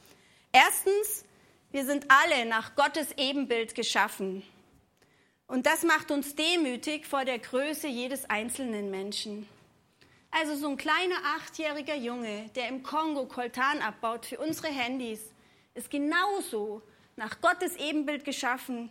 Erstens, 0.53 1.25
wir 1.71 1.85
sind 1.85 2.07
alle 2.09 2.47
nach 2.47 2.75
Gottes 2.75 3.13
Ebenbild 3.17 3.75
geschaffen. 3.75 4.43
Und 5.47 5.67
das 5.67 5.83
macht 5.83 6.11
uns 6.11 6.37
demütig 6.37 7.07
vor 7.07 7.25
der 7.25 7.39
Größe 7.39 7.89
jedes 7.89 8.29
einzelnen 8.31 8.91
Menschen. 8.91 9.49
Also 10.31 10.55
so 10.55 10.69
ein 10.69 10.77
kleiner 10.77 11.17
achtjähriger 11.37 11.97
Junge, 11.97 12.49
der 12.55 12.69
im 12.69 12.85
Kongo 12.85 13.27
Koltan 13.27 13.83
abbaut 13.83 14.27
für 14.27 14.39
unsere 14.39 14.69
Handys, 14.69 15.21
ist 15.75 15.91
genauso 15.91 16.83
nach 17.21 17.39
Gottes 17.43 17.77
Ebenbild 17.77 18.25
geschaffen 18.25 18.91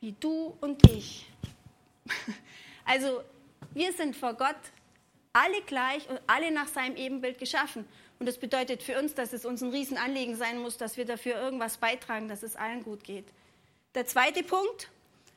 wie 0.00 0.12
du 0.12 0.56
und 0.60 0.88
ich. 0.90 1.26
Also 2.84 3.22
wir 3.74 3.92
sind 3.92 4.16
vor 4.16 4.34
Gott 4.34 4.56
alle 5.32 5.62
gleich 5.62 6.08
und 6.10 6.20
alle 6.26 6.50
nach 6.50 6.66
seinem 6.66 6.96
Ebenbild 6.96 7.38
geschaffen. 7.38 7.86
Und 8.18 8.26
das 8.26 8.38
bedeutet 8.38 8.82
für 8.82 8.98
uns, 8.98 9.14
dass 9.14 9.32
es 9.32 9.44
uns 9.44 9.62
ein 9.62 9.70
Riesenanliegen 9.70 10.34
sein 10.34 10.58
muss, 10.58 10.76
dass 10.78 10.96
wir 10.96 11.04
dafür 11.04 11.36
irgendwas 11.36 11.76
beitragen, 11.76 12.26
dass 12.26 12.42
es 12.42 12.56
allen 12.56 12.82
gut 12.82 13.04
geht. 13.04 13.24
Der 13.94 14.04
zweite 14.04 14.42
Punkt, 14.42 14.90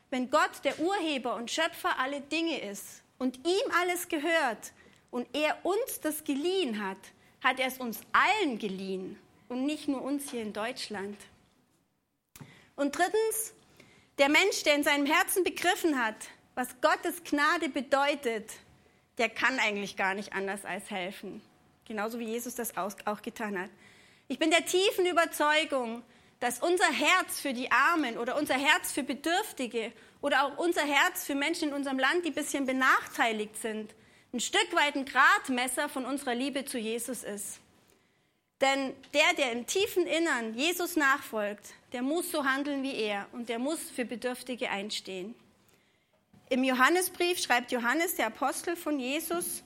wenn 0.09 0.31
Gott 0.31 0.63
der 0.63 0.79
Urheber 0.79 1.35
und 1.35 1.51
Schöpfer 1.51 1.99
aller 1.99 2.19
Dinge 2.19 2.59
ist 2.59 3.03
und 3.19 3.37
ihm 3.47 3.71
alles 3.79 4.07
gehört 4.09 4.73
und 5.11 5.27
er 5.33 5.63
uns 5.63 6.01
das 6.01 6.23
geliehen 6.23 6.83
hat, 6.83 6.97
hat 7.43 7.59
er 7.59 7.67
es 7.67 7.77
uns 7.77 8.01
allen 8.11 8.57
geliehen 8.57 9.19
und 9.49 9.67
nicht 9.67 9.87
nur 9.87 10.01
uns 10.01 10.31
hier 10.31 10.41
in 10.41 10.51
Deutschland. 10.51 11.15
Und 12.75 12.97
drittens, 12.97 13.53
der 14.17 14.29
Mensch, 14.29 14.63
der 14.63 14.75
in 14.75 14.83
seinem 14.83 15.05
Herzen 15.05 15.43
begriffen 15.43 16.03
hat, 16.03 16.15
was 16.55 16.67
Gottes 16.81 17.23
Gnade 17.23 17.69
bedeutet, 17.69 18.51
der 19.17 19.29
kann 19.29 19.59
eigentlich 19.59 19.95
gar 19.95 20.13
nicht 20.13 20.33
anders 20.33 20.65
als 20.65 20.89
helfen. 20.89 21.41
Genauso 21.85 22.19
wie 22.19 22.25
Jesus 22.25 22.55
das 22.55 22.73
auch 22.77 23.21
getan 23.21 23.59
hat. 23.59 23.69
Ich 24.27 24.39
bin 24.39 24.49
der 24.49 24.65
tiefen 24.65 25.05
Überzeugung, 25.05 26.03
dass 26.39 26.59
unser 26.59 26.91
Herz 26.91 27.39
für 27.39 27.53
die 27.53 27.71
Armen 27.71 28.17
oder 28.17 28.37
unser 28.37 28.55
Herz 28.55 28.91
für 28.91 29.03
Bedürftige 29.03 29.91
oder 30.21 30.45
auch 30.45 30.57
unser 30.57 30.81
Herz 30.81 31.25
für 31.25 31.35
Menschen 31.35 31.69
in 31.69 31.73
unserem 31.73 31.99
Land, 31.99 32.25
die 32.25 32.29
ein 32.29 32.35
bisschen 32.35 32.65
benachteiligt 32.65 33.55
sind, 33.57 33.93
ein 34.33 34.39
Stück 34.39 34.73
weit 34.73 34.95
ein 34.95 35.05
Gradmesser 35.05 35.87
von 35.87 36.05
unserer 36.05 36.35
Liebe 36.35 36.65
zu 36.65 36.77
Jesus 36.77 37.23
ist. 37.23 37.59
Denn 38.61 38.95
der, 39.13 39.33
der 39.37 39.51
im 39.51 39.65
tiefen 39.67 40.07
Innern 40.07 40.53
Jesus 40.53 40.95
nachfolgt, 40.95 41.73
der 41.91 42.01
muss 42.01 42.31
so 42.31 42.45
handeln 42.45 42.83
wie 42.83 42.95
er 42.95 43.27
und 43.33 43.49
der 43.49 43.59
muss 43.59 43.89
für 43.89 44.05
Bedürftige 44.05 44.69
einstehen. 44.69 45.35
Im 46.49 46.63
Johannesbrief 46.63 47.39
schreibt 47.39 47.71
Johannes, 47.71 48.15
der 48.15 48.27
Apostel 48.27 48.75
von 48.75 48.99
Jesus, 48.99 49.63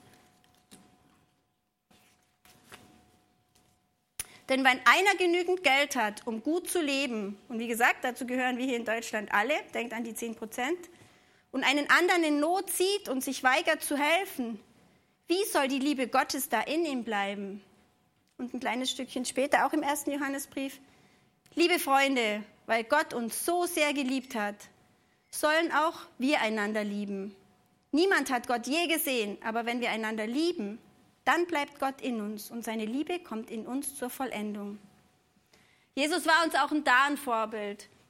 Denn 4.49 4.63
wenn 4.63 4.79
einer 4.83 5.15
genügend 5.19 5.63
Geld 5.63 5.95
hat, 5.95 6.25
um 6.25 6.41
gut 6.41 6.67
zu 6.67 6.81
leben, 6.81 7.37
und 7.49 7.59
wie 7.59 7.67
gesagt, 7.67 8.03
dazu 8.03 8.25
gehören 8.25 8.57
wir 8.57 8.65
hier 8.65 8.77
in 8.77 8.85
Deutschland 8.85 9.31
alle, 9.31 9.53
denkt 9.75 9.93
an 9.93 10.03
die 10.03 10.15
10 10.15 10.35
Prozent, 10.35 10.89
und 11.51 11.63
einen 11.63 11.87
anderen 11.91 12.23
in 12.23 12.39
Not 12.39 12.71
sieht 12.71 13.09
und 13.09 13.23
sich 13.23 13.43
weigert 13.43 13.83
zu 13.83 13.95
helfen, 13.95 14.59
wie 15.27 15.43
soll 15.45 15.67
die 15.67 15.77
Liebe 15.77 16.07
Gottes 16.07 16.49
da 16.49 16.61
in 16.61 16.83
ihm 16.83 17.03
bleiben? 17.03 17.61
Und 18.39 18.53
ein 18.53 18.61
kleines 18.61 18.89
Stückchen 18.89 19.25
später, 19.25 19.67
auch 19.67 19.73
im 19.73 19.83
ersten 19.83 20.11
Johannesbrief, 20.11 20.79
liebe 21.55 21.77
Freunde, 21.77 22.41
weil 22.67 22.85
Gott 22.85 23.13
uns 23.13 23.45
so 23.45 23.65
sehr 23.65 23.93
geliebt 23.93 24.33
hat, 24.33 24.55
sollen 25.29 25.73
auch 25.73 25.99
wir 26.19 26.39
einander 26.39 26.85
lieben. 26.85 27.35
Niemand 27.91 28.31
hat 28.31 28.47
Gott 28.47 28.65
je 28.65 28.87
gesehen, 28.87 29.37
aber 29.43 29.65
wenn 29.65 29.81
wir 29.81 29.91
einander 29.91 30.25
lieben, 30.25 30.79
dann 31.25 31.47
bleibt 31.47 31.81
Gott 31.81 31.99
in 31.99 32.21
uns 32.21 32.49
und 32.49 32.63
seine 32.63 32.85
Liebe 32.85 33.19
kommt 33.19 33.51
in 33.51 33.67
uns 33.67 33.95
zur 33.95 34.09
Vollendung. 34.09 34.79
Jesus 35.93 36.25
war 36.25 36.45
uns 36.45 36.55
auch 36.55 36.71
ein 36.71 36.85
da. 36.85 37.09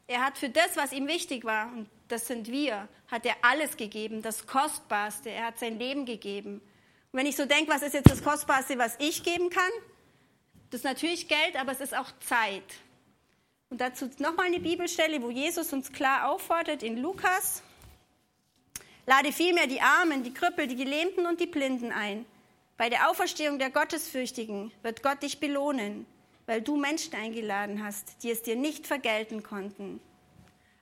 Er 0.05 0.23
hat 0.23 0.37
für 0.37 0.49
das, 0.49 0.77
was 0.77 0.91
ihm 0.91 1.07
wichtig 1.07 1.43
war, 1.43 1.71
und 1.73 1.89
das 2.07 2.27
sind 2.27 2.51
wir, 2.51 2.87
hat 3.07 3.25
er 3.25 3.35
alles 3.41 3.77
gegeben, 3.77 4.21
das 4.21 4.45
Kostbarste. 4.45 5.31
Er 5.31 5.47
hat 5.47 5.57
sein 5.57 5.79
Leben 5.79 6.05
gegeben. 6.05 6.61
Und 7.11 7.19
wenn 7.19 7.25
ich 7.25 7.35
so 7.35 7.45
denke, 7.45 7.71
was 7.71 7.81
ist 7.81 7.95
jetzt 7.95 8.11
das 8.11 8.23
Kostbarste, 8.23 8.77
was 8.77 8.95
ich 8.99 9.23
geben 9.23 9.49
kann? 9.49 9.71
Das 10.69 10.79
ist 10.79 10.85
natürlich 10.85 11.27
Geld, 11.27 11.55
aber 11.55 11.71
es 11.71 11.81
ist 11.81 11.95
auch 11.95 12.11
Zeit. 12.19 12.63
Und 13.69 13.81
dazu 13.81 14.09
nochmal 14.17 14.47
eine 14.47 14.59
Bibelstelle, 14.59 15.21
wo 15.21 15.29
Jesus 15.29 15.73
uns 15.73 15.91
klar 15.91 16.29
auffordert 16.29 16.83
in 16.83 16.97
Lukas. 16.97 17.63
Lade 19.05 19.31
vielmehr 19.31 19.67
die 19.67 19.81
Armen, 19.81 20.23
die 20.23 20.33
Krüppel, 20.33 20.67
die 20.67 20.75
Gelähmten 20.75 21.25
und 21.25 21.39
die 21.39 21.47
Blinden 21.47 21.91
ein. 21.91 22.25
Bei 22.77 22.89
der 22.89 23.09
Auferstehung 23.09 23.59
der 23.59 23.71
Gottesfürchtigen 23.71 24.71
wird 24.83 25.03
Gott 25.03 25.21
dich 25.21 25.39
belohnen, 25.39 26.05
weil 26.45 26.61
du 26.61 26.77
Menschen 26.77 27.13
eingeladen 27.15 27.83
hast, 27.83 28.23
die 28.23 28.31
es 28.31 28.41
dir 28.41 28.55
nicht 28.55 28.87
vergelten 28.87 29.43
konnten. 29.43 29.99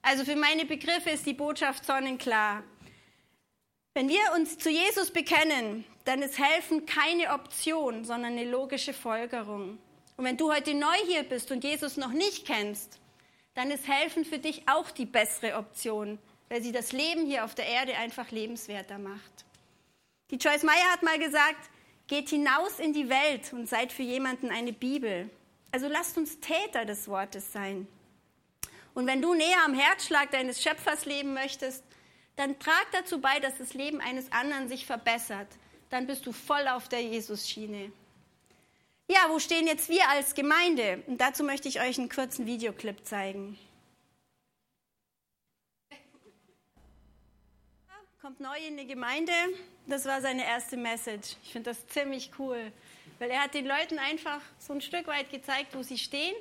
Also 0.01 0.23
für 0.23 0.35
meine 0.35 0.65
Begriffe 0.65 1.09
ist 1.09 1.25
die 1.25 1.33
Botschaft 1.33 1.85
sonnenklar. 1.85 2.63
Wenn 3.97 4.09
wir 4.09 4.31
uns 4.35 4.59
zu 4.59 4.69
Jesus 4.69 5.09
bekennen, 5.09 5.83
dann 6.05 6.21
ist 6.21 6.37
helfen 6.37 6.85
keine 6.85 7.33
Option, 7.33 8.05
sondern 8.05 8.33
eine 8.33 8.47
logische 8.47 8.93
Folgerung. 8.93 9.79
Und 10.17 10.23
wenn 10.23 10.37
du 10.37 10.53
heute 10.53 10.75
neu 10.75 10.95
hier 11.07 11.23
bist 11.23 11.51
und 11.51 11.63
Jesus 11.63 11.97
noch 11.97 12.11
nicht 12.11 12.45
kennst, 12.45 12.99
dann 13.55 13.71
ist 13.71 13.87
helfen 13.87 14.23
für 14.23 14.37
dich 14.37 14.69
auch 14.69 14.91
die 14.91 15.07
bessere 15.07 15.55
Option, 15.55 16.19
weil 16.47 16.61
sie 16.61 16.71
das 16.71 16.91
Leben 16.91 17.25
hier 17.25 17.43
auf 17.43 17.55
der 17.55 17.65
Erde 17.65 17.95
einfach 17.95 18.29
lebenswerter 18.29 18.99
macht. 18.99 19.45
Die 20.29 20.35
Joyce 20.35 20.61
Meyer 20.61 20.91
hat 20.91 21.01
mal 21.01 21.17
gesagt, 21.17 21.71
geht 22.05 22.29
hinaus 22.29 22.77
in 22.77 22.93
die 22.93 23.09
Welt 23.09 23.51
und 23.51 23.67
seid 23.67 23.91
für 23.91 24.03
jemanden 24.03 24.51
eine 24.51 24.73
Bibel. 24.73 25.27
Also 25.71 25.87
lasst 25.87 26.19
uns 26.19 26.39
Täter 26.39 26.85
des 26.85 27.07
Wortes 27.07 27.51
sein. 27.51 27.87
Und 28.93 29.07
wenn 29.07 29.23
du 29.23 29.33
näher 29.33 29.63
am 29.65 29.73
Herzschlag 29.73 30.29
deines 30.29 30.61
Schöpfers 30.61 31.05
leben 31.05 31.33
möchtest, 31.33 31.83
dann 32.37 32.57
trag 32.59 32.85
dazu 32.93 33.19
bei, 33.19 33.39
dass 33.39 33.57
das 33.57 33.73
Leben 33.73 33.99
eines 33.99 34.31
anderen 34.31 34.69
sich 34.69 34.85
verbessert. 34.85 35.47
Dann 35.89 36.07
bist 36.07 36.25
du 36.25 36.31
voll 36.31 36.67
auf 36.67 36.87
der 36.87 37.01
Jesus-Schiene. 37.01 37.91
Ja, 39.09 39.25
wo 39.29 39.39
stehen 39.39 39.67
jetzt 39.67 39.89
wir 39.89 40.07
als 40.09 40.35
Gemeinde? 40.35 41.03
Und 41.07 41.19
dazu 41.19 41.43
möchte 41.43 41.67
ich 41.67 41.81
euch 41.81 41.97
einen 41.97 42.09
kurzen 42.09 42.45
Videoclip 42.45 43.05
zeigen. 43.05 43.57
Kommt 48.21 48.39
neu 48.39 48.57
in 48.67 48.77
die 48.77 48.85
Gemeinde. 48.85 49.31
Das 49.87 50.05
war 50.05 50.21
seine 50.21 50.45
erste 50.45 50.77
Message. 50.77 51.37
Ich 51.43 51.53
finde 51.53 51.71
das 51.71 51.87
ziemlich 51.87 52.31
cool, 52.37 52.71
weil 53.19 53.29
er 53.29 53.43
hat 53.43 53.53
den 53.53 53.65
Leuten 53.65 53.97
einfach 53.97 54.41
so 54.59 54.73
ein 54.73 54.81
Stück 54.81 55.07
weit 55.07 55.31
gezeigt, 55.31 55.73
wo 55.73 55.81
sie 55.81 55.97
stehen. 55.97 56.35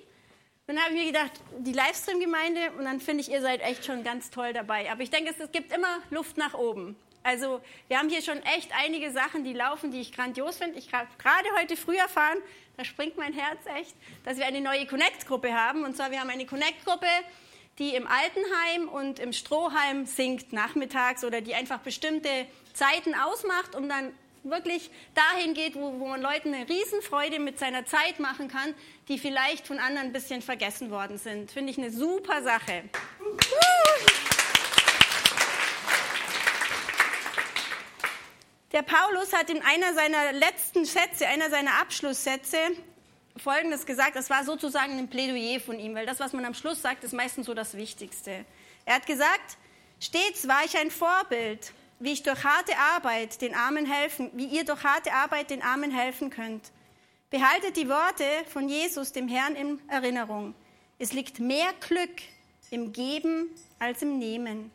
Dann 0.66 0.80
habe 0.80 0.94
ich 0.94 1.04
mir 1.04 1.06
gedacht, 1.12 1.30
die 1.58 1.72
Livestream-Gemeinde, 1.72 2.72
und 2.76 2.86
dann 2.86 2.98
finde 2.98 3.20
ich, 3.20 3.30
ihr 3.30 3.40
seid 3.40 3.60
echt 3.60 3.84
schon 3.84 4.02
ganz 4.02 4.30
toll 4.30 4.52
dabei. 4.52 4.90
Aber 4.90 5.00
ich 5.00 5.10
denke, 5.10 5.30
es, 5.30 5.38
es 5.38 5.52
gibt 5.52 5.72
immer 5.72 6.00
Luft 6.10 6.36
nach 6.36 6.54
oben. 6.54 6.96
Also 7.22 7.60
wir 7.86 7.98
haben 7.98 8.08
hier 8.08 8.20
schon 8.20 8.38
echt 8.42 8.70
einige 8.76 9.12
Sachen, 9.12 9.44
die 9.44 9.52
laufen, 9.52 9.92
die 9.92 10.00
ich 10.00 10.12
grandios 10.12 10.58
finde. 10.58 10.78
Ich 10.78 10.92
habe 10.92 11.08
gerade 11.18 11.48
heute 11.58 11.76
früh 11.76 11.96
erfahren, 11.96 12.38
da 12.76 12.84
springt 12.84 13.16
mein 13.16 13.32
Herz 13.32 13.60
echt, 13.78 13.94
dass 14.24 14.38
wir 14.38 14.46
eine 14.46 14.60
neue 14.60 14.86
Connect-Gruppe 14.86 15.52
haben. 15.52 15.84
Und 15.84 15.96
zwar, 15.96 16.10
wir 16.10 16.20
haben 16.20 16.30
eine 16.30 16.46
Connect-Gruppe, 16.46 17.06
die 17.78 17.94
im 17.94 18.06
Altenheim 18.06 18.88
und 18.88 19.20
im 19.20 19.32
Strohheim 19.32 20.04
singt 20.04 20.52
nachmittags 20.52 21.24
oder 21.24 21.40
die 21.40 21.54
einfach 21.54 21.78
bestimmte 21.78 22.28
Zeiten 22.74 23.14
ausmacht 23.14 23.74
und 23.76 23.88
dann 23.88 24.12
wirklich 24.50 24.90
dahin 25.14 25.54
geht, 25.54 25.74
wo, 25.74 25.98
wo 25.98 26.06
man 26.06 26.20
Leuten 26.20 26.54
eine 26.54 26.68
Riesenfreude 26.68 27.38
mit 27.38 27.58
seiner 27.58 27.84
Zeit 27.86 28.18
machen 28.18 28.48
kann, 28.48 28.74
die 29.08 29.18
vielleicht 29.18 29.66
von 29.66 29.78
anderen 29.78 30.08
ein 30.08 30.12
bisschen 30.12 30.42
vergessen 30.42 30.90
worden 30.90 31.18
sind. 31.18 31.50
Finde 31.50 31.72
ich 31.72 31.78
eine 31.78 31.90
super 31.90 32.42
Sache. 32.42 32.84
Der 38.72 38.82
Paulus 38.82 39.32
hat 39.32 39.48
in 39.48 39.62
einer 39.62 39.94
seiner 39.94 40.32
letzten 40.32 40.84
Sätze, 40.84 41.26
einer 41.26 41.48
seiner 41.48 41.80
Abschlusssätze, 41.80 42.58
Folgendes 43.36 43.86
gesagt. 43.86 44.16
Das 44.16 44.28
war 44.30 44.44
sozusagen 44.44 44.98
ein 44.98 45.08
Plädoyer 45.08 45.60
von 45.60 45.78
ihm, 45.78 45.94
weil 45.94 46.06
das, 46.06 46.20
was 46.20 46.32
man 46.32 46.44
am 46.44 46.54
Schluss 46.54 46.82
sagt, 46.82 47.04
ist 47.04 47.12
meistens 47.12 47.46
so 47.46 47.54
das 47.54 47.76
Wichtigste. 47.76 48.44
Er 48.84 48.96
hat 48.96 49.06
gesagt, 49.06 49.56
stets 50.00 50.48
war 50.48 50.64
ich 50.64 50.76
ein 50.76 50.90
Vorbild, 50.90 51.72
wie 51.98 52.12
ich 52.12 52.22
durch 52.22 52.44
harte 52.44 52.76
Arbeit 52.76 53.40
den 53.40 53.54
Armen 53.54 53.86
helfen, 53.86 54.30
wie 54.34 54.46
ihr 54.46 54.64
durch 54.64 54.84
harte 54.84 55.12
Arbeit 55.12 55.50
den 55.50 55.62
Armen 55.62 55.90
helfen 55.90 56.30
könnt. 56.30 56.70
Behaltet 57.30 57.76
die 57.76 57.88
Worte 57.88 58.24
von 58.52 58.68
Jesus, 58.68 59.12
dem 59.12 59.28
Herrn, 59.28 59.56
in 59.56 59.80
Erinnerung. 59.88 60.54
Es 60.98 61.12
liegt 61.12 61.40
mehr 61.40 61.72
Glück 61.80 62.22
im 62.70 62.92
Geben 62.92 63.50
als 63.78 64.02
im 64.02 64.18
Nehmen. 64.18 64.70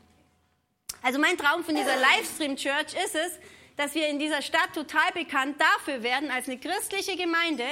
Also 1.02 1.20
mein 1.20 1.38
Traum 1.38 1.64
von 1.64 1.76
dieser 1.76 1.96
Livestream 1.96 2.56
Church 2.56 2.94
ist 3.04 3.16
es, 3.16 3.40
dass 3.78 3.96
wir 3.96 4.08
in 4.08 4.20
dieser 4.20 4.42
Stadt 4.42 4.74
total 4.74 5.12
bekannt 5.14 5.60
dafür 5.60 6.04
werden, 6.04 6.30
als 6.30 6.48
eine 6.48 6.60
christliche 6.60 7.16
Gemeinde, 7.16 7.66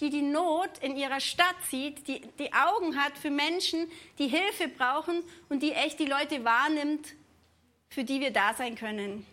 die 0.00 0.10
die 0.10 0.22
Not 0.22 0.70
in 0.80 0.96
ihrer 0.96 1.20
Stadt 1.20 1.56
sieht, 1.70 2.06
die 2.06 2.20
die 2.38 2.52
Augen 2.52 3.02
hat 3.02 3.16
für 3.18 3.30
Menschen, 3.30 3.90
die 4.18 4.28
Hilfe 4.28 4.68
brauchen 4.68 5.22
und 5.48 5.62
die 5.62 5.72
echt 5.72 5.98
die 5.98 6.06
Leute 6.06 6.44
wahrnimmt, 6.44 7.14
für 7.88 8.04
die 8.04 8.20
wir 8.20 8.32
da 8.32 8.54
sein 8.54 8.74
können. 8.74 9.26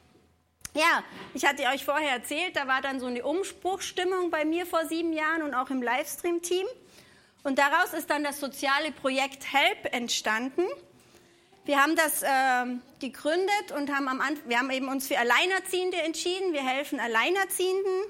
Ja, 0.76 1.04
ich 1.36 1.46
hatte 1.46 1.64
euch 1.68 1.86
vorher 1.86 2.12
erzählt, 2.12 2.56
da 2.56 2.68
war 2.68 2.82
dann 2.82 3.00
so 3.00 3.06
eine 3.06 3.24
Umbruchstimmung 3.24 4.32
bei 4.32 4.44
mir 4.44 4.66
vor 4.66 4.86
sieben 4.88 5.14
Jahren 5.14 5.44
und 5.44 5.54
auch 5.54 5.70
im 5.70 5.84
Livestream-Team. 5.84 6.66
Und 7.44 7.60
daraus 7.60 7.94
ist 7.94 8.10
dann 8.10 8.24
das 8.24 8.40
soziale 8.40 8.92
Projekt 8.92 9.54
HELP 9.54 9.94
entstanden. 9.94 10.64
Wir 11.66 11.82
haben 11.82 11.96
das 11.96 12.24
äh, 12.24 12.28
gegründet 13.00 13.72
und 13.78 13.94
haben, 13.94 14.08
am 14.08 14.22
wir 14.48 14.58
haben 14.58 14.72
eben 14.72 14.90
uns 14.90 15.08
für 15.08 15.20
Alleinerziehende 15.20 15.98
entschieden. 16.02 16.54
Wir 16.54 16.66
helfen 16.66 17.00
Alleinerziehenden 17.00 18.04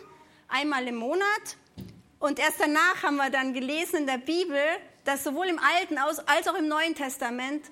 einmal 0.47 0.87
im 0.87 0.95
Monat. 0.95 1.57
Und 2.19 2.39
erst 2.39 2.59
danach 2.59 3.03
haben 3.03 3.17
wir 3.17 3.29
dann 3.29 3.53
gelesen 3.53 3.97
in 3.97 4.07
der 4.07 4.19
Bibel, 4.19 4.61
dass 5.03 5.23
sowohl 5.23 5.47
im 5.47 5.59
Alten 5.59 5.97
als 5.97 6.47
auch 6.47 6.55
im 6.55 6.67
Neuen 6.67 6.95
Testament 6.95 7.65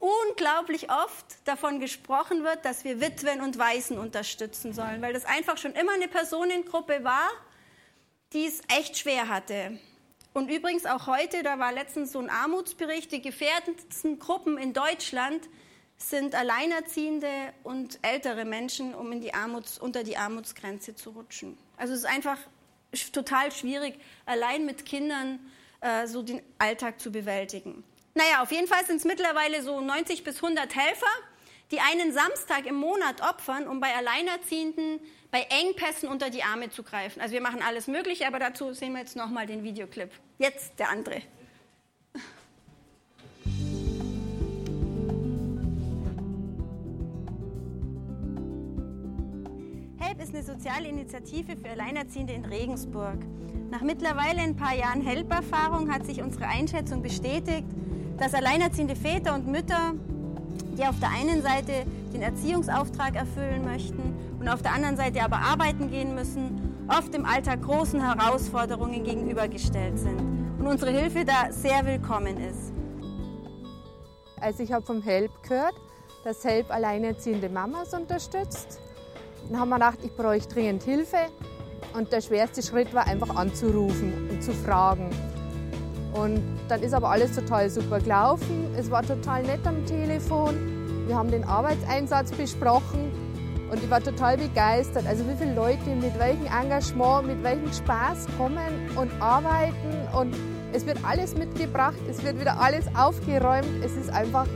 unglaublich 0.00 0.90
oft 0.90 1.46
davon 1.46 1.78
gesprochen 1.78 2.42
wird, 2.42 2.64
dass 2.64 2.84
wir 2.84 3.00
Witwen 3.00 3.40
und 3.40 3.58
Waisen 3.58 3.98
unterstützen 3.98 4.72
sollen, 4.72 5.02
weil 5.02 5.12
das 5.12 5.26
einfach 5.26 5.58
schon 5.58 5.74
immer 5.74 5.92
eine 5.92 6.08
Personengruppe 6.08 7.04
war, 7.04 7.28
die 8.32 8.46
es 8.46 8.62
echt 8.68 8.98
schwer 8.98 9.28
hatte. 9.28 9.78
Und 10.32 10.50
übrigens 10.50 10.86
auch 10.86 11.06
heute, 11.06 11.42
da 11.42 11.58
war 11.58 11.72
letztens 11.72 12.12
so 12.12 12.18
ein 12.18 12.30
Armutsbericht, 12.30 13.12
die 13.12 13.20
gefährdendsten 13.20 14.18
Gruppen 14.18 14.58
in 14.58 14.72
Deutschland 14.72 15.48
sind 15.98 16.34
Alleinerziehende 16.34 17.28
und 17.62 17.98
ältere 18.02 18.46
Menschen, 18.46 18.94
um 18.94 19.12
in 19.12 19.20
die 19.20 19.34
Armuts, 19.34 19.78
unter 19.78 20.02
die 20.02 20.16
Armutsgrenze 20.16 20.94
zu 20.94 21.10
rutschen. 21.10 21.58
Also 21.76 21.92
es 21.92 22.00
ist 22.00 22.06
einfach 22.06 22.38
total 23.12 23.52
schwierig, 23.52 23.98
allein 24.24 24.64
mit 24.64 24.86
Kindern 24.86 25.40
äh, 25.80 26.06
so 26.06 26.22
den 26.22 26.40
Alltag 26.58 27.00
zu 27.00 27.12
bewältigen. 27.12 27.84
Naja, 28.14 28.42
auf 28.42 28.50
jeden 28.50 28.66
Fall 28.66 28.84
sind 28.86 28.96
es 28.96 29.04
mittlerweile 29.04 29.62
so 29.62 29.80
90 29.80 30.24
bis 30.24 30.42
100 30.42 30.74
Helfer, 30.74 31.06
die 31.70 31.78
einen 31.78 32.12
Samstag 32.12 32.66
im 32.66 32.74
Monat 32.74 33.20
opfern, 33.22 33.68
um 33.68 33.78
bei 33.78 33.94
Alleinerziehenden 33.94 34.98
bei 35.30 35.42
Engpässen 35.42 36.08
unter 36.08 36.28
die 36.28 36.42
Arme 36.42 36.70
zu 36.70 36.82
greifen. 36.82 37.20
Also 37.20 37.34
wir 37.34 37.40
machen 37.40 37.62
alles 37.62 37.86
Mögliche, 37.86 38.26
aber 38.26 38.40
dazu 38.40 38.72
sehen 38.72 38.92
wir 38.92 39.00
jetzt 39.00 39.14
nochmal 39.14 39.46
den 39.46 39.62
Videoclip. 39.62 40.10
Jetzt 40.38 40.76
der 40.80 40.90
andere. 40.90 41.22
HELP 50.00 50.20
ist 50.20 50.34
eine 50.34 50.42
soziale 50.42 50.88
Initiative 50.88 51.56
für 51.56 51.70
Alleinerziehende 51.70 52.32
in 52.32 52.44
Regensburg. 52.44 53.18
Nach 53.70 53.82
mittlerweile 53.82 54.40
ein 54.40 54.56
paar 54.56 54.74
Jahren 54.74 55.00
HELP-Erfahrung 55.00 55.92
hat 55.92 56.04
sich 56.06 56.20
unsere 56.22 56.48
Einschätzung 56.48 57.02
bestätigt, 57.02 57.68
dass 58.20 58.34
alleinerziehende 58.34 58.94
Väter 58.94 59.34
und 59.34 59.48
Mütter, 59.48 59.94
die 60.78 60.86
auf 60.86 61.00
der 61.00 61.08
einen 61.10 61.42
Seite 61.42 61.86
den 62.12 62.20
Erziehungsauftrag 62.20 63.16
erfüllen 63.16 63.64
möchten 63.64 64.14
und 64.38 64.46
auf 64.46 64.60
der 64.60 64.74
anderen 64.74 64.96
Seite 64.96 65.22
aber 65.22 65.38
arbeiten 65.38 65.90
gehen 65.90 66.14
müssen, 66.14 66.86
oft 66.86 67.14
im 67.14 67.24
Alltag 67.24 67.62
großen 67.62 68.00
Herausforderungen 68.00 69.02
gegenübergestellt 69.04 69.98
sind 69.98 70.20
und 70.58 70.66
unsere 70.66 70.90
Hilfe 70.90 71.24
da 71.24 71.50
sehr 71.50 71.86
willkommen 71.86 72.36
ist. 72.36 72.72
Also 74.38 74.62
ich 74.62 74.72
habe 74.72 74.84
vom 74.84 75.02
HELP 75.02 75.30
gehört, 75.42 75.74
dass 76.22 76.44
HELP 76.44 76.70
alleinerziehende 76.70 77.48
Mamas 77.48 77.94
unterstützt. 77.94 78.80
Dann 79.48 79.58
haben 79.58 79.70
wir 79.70 79.76
gedacht, 79.76 79.98
ich 80.02 80.14
bräuchte 80.14 80.54
dringend 80.54 80.82
Hilfe. 80.82 81.16
Und 81.94 82.12
der 82.12 82.20
schwerste 82.20 82.62
Schritt 82.62 82.92
war 82.94 83.06
einfach 83.06 83.34
anzurufen 83.34 84.28
und 84.30 84.42
zu 84.42 84.52
fragen. 84.52 85.10
Und 86.12 86.42
dann 86.68 86.82
ist 86.82 86.92
aber 86.92 87.10
alles 87.10 87.34
total 87.34 87.70
super 87.70 88.00
gelaufen. 88.00 88.74
Es 88.76 88.90
war 88.90 89.02
total 89.02 89.42
nett 89.42 89.60
am 89.64 89.84
Telefon. 89.86 91.06
Wir 91.06 91.16
haben 91.16 91.30
den 91.30 91.44
Arbeitseinsatz 91.44 92.32
besprochen 92.32 93.10
und 93.70 93.82
ich 93.82 93.90
war 93.90 94.02
total 94.02 94.36
begeistert. 94.36 95.06
Also 95.06 95.24
wie 95.28 95.36
viele 95.36 95.54
Leute 95.54 95.90
mit 95.90 96.18
welchem 96.18 96.46
Engagement, 96.46 97.26
mit 97.26 97.42
welchem 97.42 97.72
Spaß 97.72 98.26
kommen 98.36 98.90
und 98.96 99.10
arbeiten 99.20 100.08
und 100.16 100.34
es 100.72 100.86
wird 100.86 100.98
alles 101.04 101.36
mitgebracht, 101.36 101.98
es 102.08 102.22
wird 102.24 102.38
wieder 102.40 102.60
alles 102.60 102.84
aufgeräumt. 102.96 103.84
Es 103.84 103.92
ist 103.96 104.10
einfach, 104.10 104.46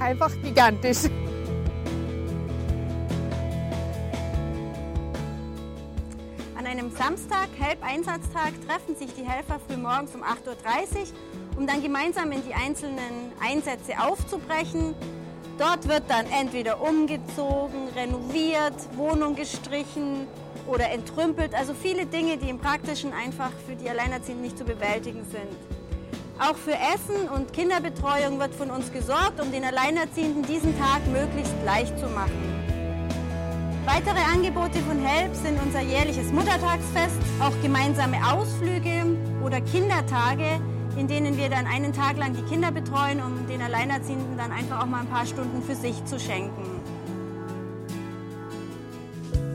einfach 0.00 0.30
gigantisch. 0.42 1.08
Samstag, 6.98 7.48
Help-Einsatztag, 7.58 8.52
treffen 8.66 8.96
sich 8.96 9.14
die 9.14 9.24
Helfer 9.24 9.60
früh 9.66 9.76
morgens 9.76 10.14
um 10.14 10.22
8.30 10.22 10.26
Uhr, 10.46 11.58
um 11.58 11.66
dann 11.66 11.82
gemeinsam 11.82 12.32
in 12.32 12.42
die 12.44 12.54
einzelnen 12.54 13.32
Einsätze 13.40 14.00
aufzubrechen, 14.00 14.94
Dort 15.58 15.88
wird 15.88 16.02
dann 16.08 16.26
entweder 16.26 16.82
umgezogen, 16.82 17.88
renoviert, 17.94 18.74
Wohnung 18.94 19.34
gestrichen 19.36 20.26
oder 20.66 20.90
entrümpelt. 20.90 21.54
Also 21.54 21.72
viele 21.72 22.04
Dinge, 22.04 22.36
die 22.36 22.50
im 22.50 22.58
Praktischen 22.58 23.12
einfach 23.14 23.52
für 23.66 23.74
die 23.74 23.88
Alleinerziehenden 23.88 24.42
nicht 24.42 24.58
zu 24.58 24.64
bewältigen 24.64 25.24
sind. 25.24 25.56
Auch 26.38 26.56
für 26.56 26.74
Essen 26.74 27.30
und 27.34 27.54
Kinderbetreuung 27.54 28.38
wird 28.38 28.54
von 28.54 28.70
uns 28.70 28.92
gesorgt, 28.92 29.40
um 29.40 29.50
den 29.50 29.64
Alleinerziehenden 29.64 30.42
diesen 30.42 30.78
Tag 30.78 31.06
möglichst 31.06 31.54
leicht 31.64 31.98
zu 31.98 32.06
machen. 32.08 32.55
Weitere 33.86 34.18
Angebote 34.18 34.80
von 34.80 34.98
HELP 34.98 35.32
sind 35.36 35.62
unser 35.62 35.80
jährliches 35.80 36.32
Muttertagsfest, 36.32 37.20
auch 37.38 37.52
gemeinsame 37.62 38.16
Ausflüge 38.32 39.16
oder 39.44 39.60
Kindertage, 39.60 40.60
in 40.96 41.06
denen 41.06 41.36
wir 41.36 41.48
dann 41.48 41.66
einen 41.66 41.92
Tag 41.92 42.16
lang 42.16 42.34
die 42.34 42.42
Kinder 42.42 42.72
betreuen, 42.72 43.22
um 43.22 43.46
den 43.46 43.62
Alleinerziehenden 43.62 44.36
dann 44.36 44.50
einfach 44.50 44.82
auch 44.82 44.86
mal 44.86 45.02
ein 45.02 45.06
paar 45.06 45.24
Stunden 45.24 45.62
für 45.62 45.76
sich 45.76 46.04
zu 46.04 46.18
schenken. 46.18 46.64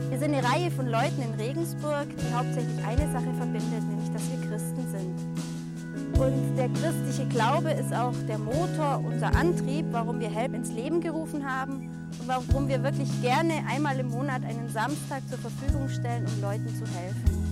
Wir 0.08 0.18
sind 0.18 0.34
eine 0.34 0.42
Reihe 0.48 0.70
von 0.70 0.86
Leuten 0.86 1.20
in 1.20 1.34
Regensburg, 1.34 2.06
die 2.16 2.34
hauptsächlich 2.34 2.82
eine 2.86 3.12
Sache 3.12 3.34
verbindet, 3.36 3.84
nämlich 3.86 4.10
dass 4.12 4.22
wir 4.30 4.48
Christen 4.48 4.86
sind. 4.90 6.18
Und 6.18 6.56
der 6.56 6.70
christliche 6.70 7.28
Glaube 7.28 7.70
ist 7.72 7.94
auch 7.94 8.14
der 8.26 8.38
Motor, 8.38 9.02
unser 9.04 9.36
Antrieb, 9.36 9.84
warum 9.90 10.20
wir 10.20 10.30
Help 10.30 10.54
ins 10.54 10.72
Leben 10.72 11.02
gerufen 11.02 11.44
haben 11.44 12.01
warum 12.26 12.68
wir 12.68 12.82
wirklich 12.82 13.08
gerne 13.20 13.54
einmal 13.68 13.98
im 13.98 14.10
Monat 14.10 14.44
einen 14.44 14.68
Samstag 14.68 15.22
zur 15.28 15.38
Verfügung 15.38 15.88
stellen, 15.88 16.26
um 16.26 16.40
Leuten 16.40 16.68
zu 16.68 16.84
helfen. 16.86 17.42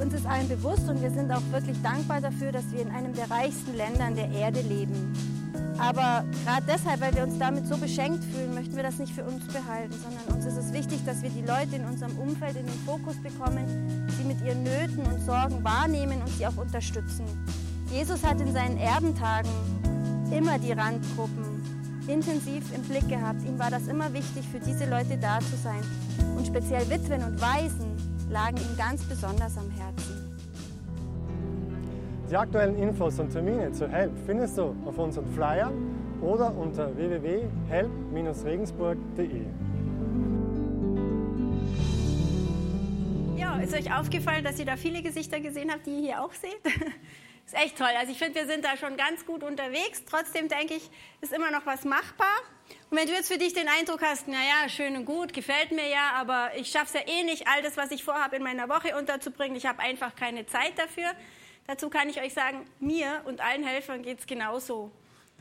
Uns 0.00 0.12
ist 0.12 0.26
allen 0.26 0.48
bewusst 0.48 0.88
und 0.88 1.00
wir 1.00 1.10
sind 1.10 1.30
auch 1.30 1.42
wirklich 1.50 1.80
dankbar 1.82 2.20
dafür, 2.20 2.52
dass 2.52 2.70
wir 2.72 2.82
in 2.82 2.90
einem 2.90 3.14
der 3.14 3.30
reichsten 3.30 3.74
Länder 3.74 4.10
der 4.10 4.30
Erde 4.30 4.60
leben. 4.60 5.12
Aber 5.78 6.24
gerade 6.44 6.66
deshalb, 6.68 7.00
weil 7.00 7.14
wir 7.14 7.24
uns 7.24 7.38
damit 7.38 7.66
so 7.66 7.76
beschenkt 7.76 8.24
fühlen, 8.24 8.54
möchten 8.54 8.76
wir 8.76 8.82
das 8.82 8.98
nicht 8.98 9.12
für 9.12 9.24
uns 9.24 9.44
behalten, 9.46 9.94
sondern 10.02 10.36
uns 10.36 10.46
ist 10.46 10.56
es 10.56 10.72
wichtig, 10.72 11.04
dass 11.04 11.22
wir 11.22 11.30
die 11.30 11.42
Leute 11.42 11.76
in 11.76 11.84
unserem 11.84 12.16
Umfeld 12.18 12.56
in 12.56 12.66
den 12.66 12.78
Fokus 12.86 13.16
bekommen, 13.22 14.08
sie 14.16 14.24
mit 14.24 14.40
ihren 14.42 14.62
Nöten 14.62 15.04
und 15.04 15.20
Sorgen 15.24 15.64
wahrnehmen 15.64 16.20
und 16.20 16.28
sie 16.36 16.46
auch 16.46 16.56
unterstützen. 16.56 17.24
Jesus 17.90 18.22
hat 18.22 18.40
in 18.40 18.52
seinen 18.52 18.78
Erbentagen 18.78 19.50
immer 20.32 20.58
die 20.58 20.72
Randgruppen 20.72 21.84
intensiv 22.08 22.74
im 22.74 22.82
Blick 22.82 23.08
gehabt. 23.08 23.42
Ihm 23.46 23.56
war 23.58 23.70
das 23.70 23.86
immer 23.88 24.12
wichtig, 24.12 24.46
für 24.48 24.60
diese 24.60 24.84
Leute 24.88 25.16
da 25.20 25.40
zu 25.40 25.56
sein. 25.56 25.82
Und 26.36 26.46
speziell 26.46 26.88
Witwen 26.90 27.24
und 27.24 27.40
Waisen 27.40 27.96
lagen 28.30 28.58
ihm 28.58 28.76
ganz 28.76 29.02
besonders 29.04 29.56
am 29.56 29.70
Herzen. 29.70 30.36
Die 32.30 32.36
aktuellen 32.36 32.76
Infos 32.76 33.18
und 33.20 33.30
Termine 33.30 33.72
zu 33.72 33.88
HELP 33.88 34.12
findest 34.26 34.58
du 34.58 34.76
auf 34.86 34.98
unseren 34.98 35.26
Flyer 35.34 35.72
oder 36.20 36.54
unter 36.56 36.94
www.help-regensburg.de. 36.96 39.46
Ja, 43.36 43.56
ist 43.58 43.74
euch 43.74 43.94
aufgefallen, 43.94 44.42
dass 44.42 44.58
ihr 44.58 44.64
da 44.64 44.76
viele 44.76 45.02
Gesichter 45.02 45.38
gesehen 45.40 45.70
habt, 45.70 45.86
die 45.86 45.90
ihr 45.90 46.00
hier 46.00 46.24
auch 46.24 46.32
seht? 46.32 46.62
ist 47.46 47.54
echt 47.54 47.78
toll. 47.78 47.90
Also 47.98 48.12
ich 48.12 48.18
finde, 48.18 48.34
wir 48.36 48.46
sind 48.46 48.64
da 48.64 48.76
schon 48.76 48.96
ganz 48.96 49.26
gut 49.26 49.42
unterwegs. 49.42 50.02
Trotzdem 50.08 50.48
denke 50.48 50.74
ich, 50.74 50.90
ist 51.20 51.32
immer 51.32 51.50
noch 51.50 51.66
was 51.66 51.84
machbar. 51.84 52.36
Und 52.90 52.98
wenn 52.98 53.06
du 53.06 53.12
jetzt 53.12 53.30
für 53.30 53.38
dich 53.38 53.52
den 53.52 53.68
Eindruck 53.68 54.02
hast, 54.02 54.28
naja, 54.28 54.68
schön 54.68 54.96
und 54.96 55.04
gut, 55.04 55.32
gefällt 55.32 55.70
mir 55.70 55.88
ja, 55.88 56.12
aber 56.14 56.52
ich 56.56 56.70
schaffe 56.70 56.86
es 56.86 56.92
ja 56.94 57.00
eh 57.06 57.24
nicht, 57.24 57.46
all 57.46 57.62
das, 57.62 57.76
was 57.76 57.90
ich 57.90 58.02
vorhabe, 58.02 58.36
in 58.36 58.42
meiner 58.42 58.68
Woche 58.68 58.96
unterzubringen, 58.96 59.56
ich 59.56 59.66
habe 59.66 59.80
einfach 59.80 60.16
keine 60.16 60.46
Zeit 60.46 60.78
dafür, 60.78 61.10
dazu 61.66 61.90
kann 61.90 62.08
ich 62.08 62.22
euch 62.22 62.32
sagen, 62.32 62.66
mir 62.80 63.22
und 63.26 63.40
allen 63.40 63.64
Helfern 63.64 64.02
geht 64.02 64.20
es 64.20 64.26
genauso. 64.26 64.90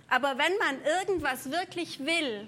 Aber 0.09 0.37
wenn 0.37 0.57
man 0.57 0.83
irgendwas 0.83 1.51
wirklich 1.51 1.99
will, 2.05 2.47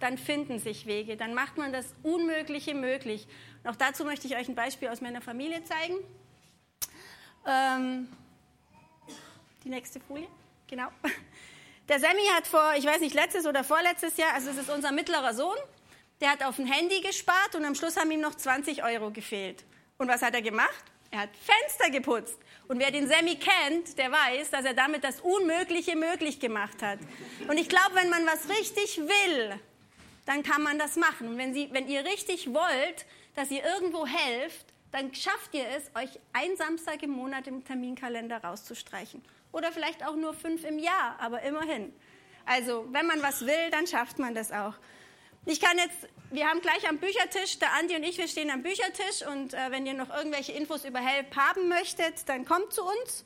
dann 0.00 0.18
finden 0.18 0.58
sich 0.58 0.86
Wege, 0.86 1.16
dann 1.16 1.32
macht 1.32 1.56
man 1.56 1.72
das 1.72 1.94
Unmögliche 2.02 2.74
möglich. 2.74 3.26
Und 3.62 3.70
auch 3.70 3.76
dazu 3.76 4.04
möchte 4.04 4.26
ich 4.26 4.36
euch 4.36 4.48
ein 4.48 4.54
Beispiel 4.54 4.88
aus 4.88 5.00
meiner 5.00 5.20
Familie 5.20 5.62
zeigen. 5.64 5.94
Ähm, 7.46 8.08
die 9.64 9.68
nächste 9.68 10.00
Folie, 10.00 10.28
genau. 10.66 10.88
Der 11.88 11.98
Sammy 11.98 12.24
hat 12.34 12.46
vor, 12.46 12.74
ich 12.76 12.84
weiß 12.84 13.00
nicht, 13.00 13.14
letztes 13.14 13.46
oder 13.46 13.64
vorletztes 13.64 14.16
Jahr, 14.16 14.34
also 14.34 14.50
es 14.50 14.58
ist 14.58 14.70
unser 14.70 14.92
mittlerer 14.92 15.34
Sohn, 15.34 15.56
der 16.20 16.30
hat 16.30 16.44
auf 16.44 16.58
ein 16.58 16.66
Handy 16.66 17.00
gespart 17.00 17.54
und 17.54 17.64
am 17.64 17.74
Schluss 17.74 17.96
haben 17.96 18.10
ihm 18.10 18.20
noch 18.20 18.36
20 18.36 18.84
Euro 18.84 19.10
gefehlt. 19.10 19.64
Und 19.98 20.08
was 20.08 20.22
hat 20.22 20.34
er 20.34 20.42
gemacht? 20.42 20.84
Er 21.10 21.20
hat 21.20 21.30
Fenster 21.36 21.90
geputzt. 21.90 22.38
Und 22.68 22.78
wer 22.78 22.90
den 22.90 23.08
Sammy 23.08 23.36
kennt, 23.36 23.98
der 23.98 24.10
weiß, 24.10 24.50
dass 24.50 24.64
er 24.64 24.74
damit 24.74 25.04
das 25.04 25.20
Unmögliche 25.20 25.96
möglich 25.96 26.40
gemacht 26.40 26.80
hat. 26.80 27.00
Und 27.48 27.58
ich 27.58 27.68
glaube, 27.68 27.94
wenn 27.94 28.08
man 28.08 28.24
was 28.24 28.48
richtig 28.48 28.98
will, 28.98 29.60
dann 30.24 30.42
kann 30.42 30.62
man 30.62 30.78
das 30.78 30.96
machen. 30.96 31.28
Und 31.28 31.38
wenn, 31.38 31.52
Sie, 31.52 31.68
wenn 31.72 31.88
ihr 31.88 32.04
richtig 32.04 32.54
wollt, 32.54 33.04
dass 33.34 33.50
ihr 33.50 33.62
irgendwo 33.64 34.06
helft, 34.06 34.71
dann 34.92 35.14
schafft 35.14 35.54
ihr 35.54 35.66
es, 35.68 35.90
euch 35.94 36.20
ein 36.32 36.56
Samstag 36.56 37.02
im 37.02 37.10
Monat 37.10 37.46
im 37.46 37.64
Terminkalender 37.64 38.44
rauszustreichen. 38.44 39.22
Oder 39.50 39.72
vielleicht 39.72 40.06
auch 40.06 40.16
nur 40.16 40.34
fünf 40.34 40.64
im 40.64 40.78
Jahr, 40.78 41.16
aber 41.18 41.42
immerhin. 41.42 41.92
Also, 42.44 42.86
wenn 42.90 43.06
man 43.06 43.22
was 43.22 43.46
will, 43.46 43.70
dann 43.70 43.86
schafft 43.86 44.18
man 44.18 44.34
das 44.34 44.52
auch. 44.52 44.74
Ich 45.44 45.60
kann 45.60 45.76
jetzt, 45.78 46.08
wir 46.30 46.48
haben 46.48 46.60
gleich 46.60 46.88
am 46.88 46.98
Büchertisch, 46.98 47.58
der 47.58 47.72
Andi 47.72 47.96
und 47.96 48.04
ich, 48.04 48.16
wir 48.18 48.28
stehen 48.28 48.50
am 48.50 48.62
Büchertisch 48.62 49.26
und 49.26 49.54
äh, 49.54 49.70
wenn 49.70 49.86
ihr 49.86 49.94
noch 49.94 50.10
irgendwelche 50.10 50.52
Infos 50.52 50.84
über 50.84 51.00
Help 51.00 51.34
haben 51.36 51.68
möchtet, 51.68 52.28
dann 52.28 52.44
kommt 52.44 52.72
zu 52.72 52.82
uns. 52.82 53.24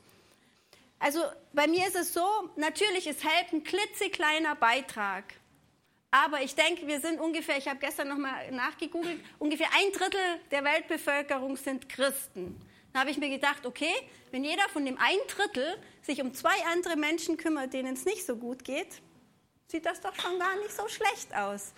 Also 0.98 1.20
bei 1.52 1.66
mir 1.66 1.87
ist 1.87 1.96
es 1.96 2.14
so, 2.14 2.26
natürlich 2.57 3.07
ist 3.07 3.22
Help 3.22 3.52
ein 3.52 3.64
klitzekleiner 3.64 4.55
Beitrag. 4.55 5.24
Aber 6.11 6.42
ich 6.42 6.55
denke, 6.55 6.87
wir 6.87 7.01
sind 7.01 7.21
ungefähr, 7.21 7.59
ich 7.59 7.69
habe 7.69 7.79
gestern 7.79 8.09
nochmal 8.09 8.51
nachgegoogelt, 8.53 9.21
ungefähr 9.38 9.69
ein 9.75 9.92
Drittel 9.92 10.21
der 10.51 10.64
Weltbevölkerung 10.64 11.57
sind 11.57 11.88
Christen. 11.88 12.61
Da 12.92 13.01
habe 13.01 13.11
ich 13.11 13.19
mir 13.19 13.29
gedacht, 13.29 13.66
okay, 13.66 13.92
wenn 14.31 14.42
jeder 14.45 14.66
von 14.71 14.85
dem 14.87 14.99
ein 14.99 15.19
Drittel 15.29 15.77
sich 16.03 16.23
um 16.23 16.33
zwei 16.33 16.55
andere 16.73 16.97
Menschen 16.97 17.37
kümmert, 17.37 17.75
denen 17.75 17.95
es 17.95 18.05
nicht 18.05 18.25
so 18.25 18.37
gut 18.37 18.64
geht, 18.64 19.03
sieht 19.66 19.85
das 19.85 20.01
doch 20.01 20.14
schon 20.14 20.38
gar 20.38 20.57
nicht 20.57 20.73
so 20.73 20.88
schlecht 20.88 21.35
aus. 21.35 21.75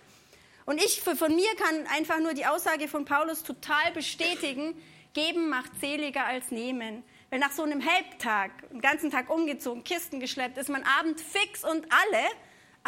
Und 0.66 0.78
ich 0.84 1.00
von 1.00 1.34
mir 1.34 1.54
kann 1.56 1.86
einfach 1.86 2.20
nur 2.20 2.34
die 2.34 2.46
Aussage 2.46 2.88
von 2.88 3.04
Paulus 3.06 3.42
total 3.42 3.90
bestätigen, 3.92 4.80
geben 5.14 5.48
macht 5.48 5.80
seliger 5.80 6.26
als 6.26 6.50
nehmen. 6.50 7.02
Wenn 7.30 7.40
nach 7.40 7.52
so 7.52 7.62
einem 7.62 7.80
Helptag, 7.80 8.50
einen 8.70 8.80
ganzen 8.80 9.10
Tag 9.10 9.30
umgezogen, 9.30 9.82
Kisten 9.82 10.20
geschleppt, 10.20 10.58
ist 10.58 10.68
man 10.68 10.82
abend 10.84 11.20
fix 11.20 11.64
und 11.64 11.86
alle, 11.90 12.24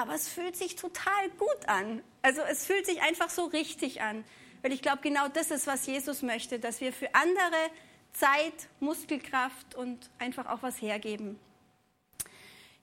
aber 0.00 0.14
es 0.14 0.28
fühlt 0.28 0.56
sich 0.56 0.76
total 0.76 1.28
gut 1.38 1.68
an. 1.68 2.02
Also 2.22 2.40
es 2.42 2.66
fühlt 2.66 2.86
sich 2.86 3.02
einfach 3.02 3.30
so 3.30 3.44
richtig 3.44 4.00
an. 4.00 4.24
Weil 4.62 4.72
ich 4.72 4.82
glaube, 4.82 4.98
genau 5.02 5.28
das 5.28 5.50
ist, 5.50 5.66
was 5.66 5.86
Jesus 5.86 6.22
möchte, 6.22 6.58
dass 6.58 6.80
wir 6.80 6.92
für 6.92 7.14
andere 7.14 7.70
Zeit, 8.12 8.68
Muskelkraft 8.80 9.74
und 9.74 10.10
einfach 10.18 10.46
auch 10.46 10.62
was 10.62 10.80
hergeben. 10.80 11.38